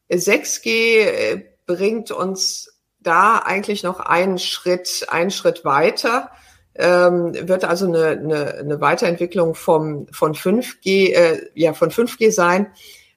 6G 0.09 0.67
äh, 0.69 1.43
bringt 1.65 2.11
uns 2.11 2.73
da 2.99 3.37
eigentlich 3.39 3.83
noch 3.83 3.99
einen 3.99 4.39
Schritt, 4.39 5.05
einen 5.09 5.31
Schritt 5.31 5.65
weiter 5.65 6.31
ähm, 6.75 7.33
wird 7.47 7.65
also 7.65 7.85
eine, 7.85 8.07
eine, 8.07 8.53
eine 8.55 8.81
Weiterentwicklung 8.81 9.55
vom, 9.55 10.07
von 10.11 10.33
5G, 10.33 11.13
äh, 11.13 11.49
ja, 11.53 11.73
von 11.73 11.91
5G 11.91 12.31
sein. 12.31 12.71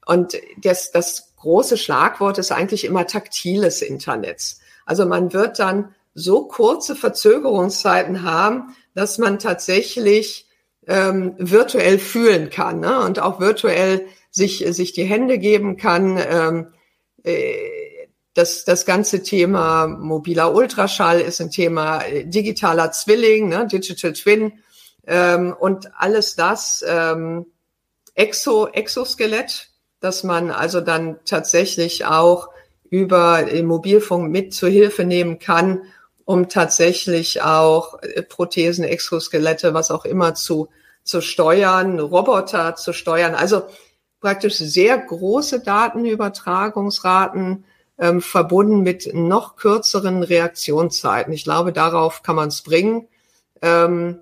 Und 0.07 0.39
das, 0.57 0.91
das 0.93 1.35
große 1.37 1.77
Schlagwort 1.77 2.39
ist 2.39 2.53
eigentlich 2.53 2.85
immer 2.85 3.07
taktiles 3.07 3.83
Internet. 3.83 4.57
Also 4.87 5.05
man 5.05 5.33
wird 5.33 5.59
dann 5.59 5.95
so 6.15 6.47
kurze 6.47 6.97
Verzögerungszeiten 6.97 8.23
haben, 8.23 8.75
dass 8.95 9.19
man 9.19 9.39
tatsächlich 9.39 10.49
ähm, 10.87 11.35
virtuell 11.39 11.99
fühlen 11.99 12.49
kann 12.49 12.81
ne? 12.81 13.01
und 13.01 13.19
auch 13.19 13.41
virtuell 13.41 14.07
sich, 14.31 14.65
sich 14.71 14.93
die 14.93 15.05
Hände 15.05 15.39
geben 15.39 15.77
kann. 15.77 16.19
Ähm, 16.19 16.69
äh, 17.25 17.57
das, 18.33 18.65
das 18.65 18.87
ganze 18.87 19.23
Thema 19.23 19.87
mobiler 19.89 20.55
Ultraschall 20.55 21.21
ist 21.21 21.41
ein 21.41 21.51
Thema 21.51 22.03
äh, 22.03 22.27
digitaler 22.27 22.93
Zwilling, 22.93 23.49
ne, 23.49 23.67
Digital 23.67 24.13
Twin 24.13 24.53
ähm, 25.07 25.55
und 25.59 25.91
alles 25.97 26.37
das 26.37 26.85
ähm, 26.87 27.47
Exo, 28.15 28.69
Exoskelett, 28.69 29.71
dass 30.07 30.23
man 30.23 30.53
also 30.53 30.81
dann 30.81 31.19
tatsächlich 31.25 32.07
auch 32.07 32.51
über 32.91 33.43
den 33.43 33.67
Mobilfunk 33.67 34.31
mit 34.31 34.55
zur 34.55 34.69
Hilfe 34.69 35.05
nehmen 35.05 35.41
kann, 35.41 35.83
um 36.25 36.49
tatsächlich 36.49 37.43
auch 37.43 38.01
äh, 38.03 38.23
Prothesen, 38.23 38.85
Exoskelette, 38.85 39.75
was 39.75 39.91
auch 39.91 40.05
immer 40.05 40.37
zu, 40.37 40.69
zu 41.03 41.21
steuern, 41.21 41.99
Roboter 41.99 42.77
zu 42.77 42.93
steuern. 42.93 43.35
Also 43.35 43.63
praktisch 44.21 44.55
sehr 44.55 44.97
große 44.97 45.59
Datenübertragungsraten, 45.59 47.65
ähm, 47.99 48.23
verbunden 48.23 48.83
mit 48.83 49.13
noch 49.13 49.57
kürzeren 49.57 50.23
Reaktionszeiten. 50.23 51.33
Ich 51.33 51.43
glaube, 51.43 51.73
darauf 51.73 52.23
kann 52.23 52.37
man 52.37 52.51
es 52.51 52.63
bringen. 52.63 53.09
Ähm, 53.61 54.21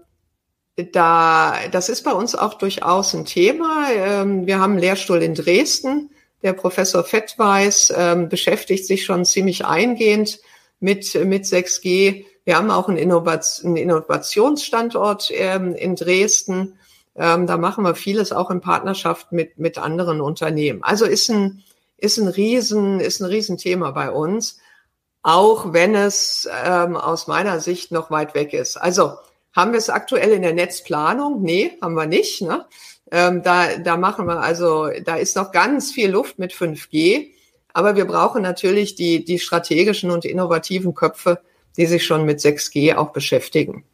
da, 0.76 1.54
das 1.70 1.88
ist 1.88 2.02
bei 2.02 2.12
uns 2.12 2.34
auch 2.34 2.54
durchaus 2.54 3.14
ein 3.14 3.24
Thema. 3.24 3.86
Ähm, 3.92 4.46
wir 4.46 4.58
haben 4.58 4.72
einen 4.72 4.80
Lehrstuhl 4.80 5.22
in 5.22 5.34
Dresden. 5.34 6.10
Der 6.42 6.52
Professor 6.52 7.04
Fettweis 7.04 7.92
ähm, 7.96 8.28
beschäftigt 8.28 8.86
sich 8.86 9.04
schon 9.04 9.24
ziemlich 9.24 9.64
eingehend 9.64 10.40
mit, 10.80 11.14
mit 11.14 11.44
6G. 11.44 12.24
Wir 12.44 12.56
haben 12.56 12.70
auch 12.70 12.88
einen, 12.88 12.98
Innovation, 12.98 13.68
einen 13.68 13.76
Innovationsstandort 13.76 15.30
ähm, 15.32 15.74
in 15.74 15.96
Dresden. 15.96 16.78
Da 17.16 17.36
machen 17.58 17.84
wir 17.84 17.94
vieles 17.94 18.32
auch 18.32 18.50
in 18.50 18.60
Partnerschaft 18.60 19.30
mit, 19.30 19.56
mit 19.56 19.78
anderen 19.78 20.20
Unternehmen. 20.20 20.82
Also 20.82 21.04
ist 21.04 21.30
ein, 21.30 21.62
ist 21.96 22.18
ein 22.18 22.26
Riesen, 22.26 22.98
ist 22.98 23.20
ein 23.20 23.26
Riesenthema 23.26 23.92
bei 23.92 24.10
uns, 24.10 24.58
auch 25.22 25.72
wenn 25.72 25.94
es 25.94 26.48
aus 26.50 27.28
meiner 27.28 27.60
Sicht 27.60 27.92
noch 27.92 28.10
weit 28.10 28.34
weg 28.34 28.52
ist. 28.52 28.76
Also 28.76 29.12
haben 29.54 29.72
wir 29.72 29.78
es 29.78 29.90
aktuell 29.90 30.32
in 30.32 30.42
der 30.42 30.54
Netzplanung? 30.54 31.42
Nee, 31.42 31.72
haben 31.80 31.94
wir 31.94 32.06
nicht. 32.06 32.42
Ne? 32.42 32.64
Ähm, 33.10 33.42
da, 33.42 33.76
da 33.78 33.96
machen 33.96 34.26
wir 34.26 34.40
also, 34.40 34.88
da 35.04 35.16
ist 35.16 35.36
noch 35.36 35.52
ganz 35.52 35.92
viel 35.92 36.10
Luft 36.10 36.38
mit 36.38 36.52
5G. 36.52 37.28
Aber 37.72 37.96
wir 37.96 38.04
brauchen 38.04 38.42
natürlich 38.42 38.94
die, 38.94 39.24
die 39.24 39.38
strategischen 39.38 40.10
und 40.10 40.24
innovativen 40.24 40.94
Köpfe, 40.94 41.40
die 41.76 41.86
sich 41.86 42.04
schon 42.04 42.24
mit 42.24 42.38
6G 42.38 42.94
auch 42.94 43.12
beschäftigen. 43.12 43.84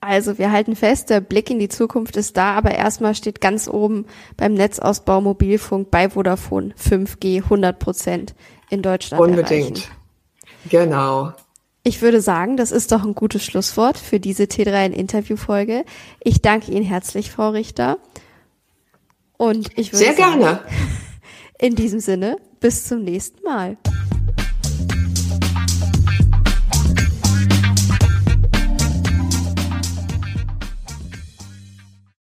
Also 0.00 0.38
wir 0.38 0.52
halten 0.52 0.76
fest, 0.76 1.08
der 1.08 1.20
Blick 1.20 1.48
in 1.48 1.58
die 1.58 1.68
Zukunft 1.68 2.16
ist 2.16 2.36
da, 2.36 2.54
aber 2.54 2.72
erstmal 2.72 3.14
steht 3.14 3.40
ganz 3.40 3.68
oben 3.68 4.06
beim 4.36 4.52
Netzausbau 4.52 5.22
Mobilfunk 5.22 5.90
bei 5.90 6.10
Vodafone 6.10 6.74
5G 6.74 7.44
100 7.44 7.78
Prozent 7.78 8.34
in 8.68 8.82
Deutschland 8.82 9.22
Unbedingt. 9.22 9.78
Erreichen. 9.78 9.90
Genau. 10.68 11.32
Ich 11.86 12.00
würde 12.00 12.22
sagen, 12.22 12.56
das 12.56 12.72
ist 12.72 12.92
doch 12.92 13.04
ein 13.04 13.14
gutes 13.14 13.44
Schlusswort 13.44 13.98
für 13.98 14.18
diese 14.18 14.44
T3 14.44 14.86
in 14.86 14.92
Interviewfolge. 14.94 15.84
Ich 16.20 16.40
danke 16.40 16.72
Ihnen 16.72 16.84
herzlich, 16.84 17.30
Frau 17.30 17.50
Richter. 17.50 17.98
Und 19.36 19.68
ich 19.76 19.92
würde 19.92 20.04
Sehr 20.04 20.14
sagen, 20.14 20.40
gerne. 20.40 20.60
In 21.58 21.76
diesem 21.76 22.00
Sinne, 22.00 22.38
bis 22.58 22.86
zum 22.86 23.02
nächsten 23.04 23.42
Mal. 23.44 23.76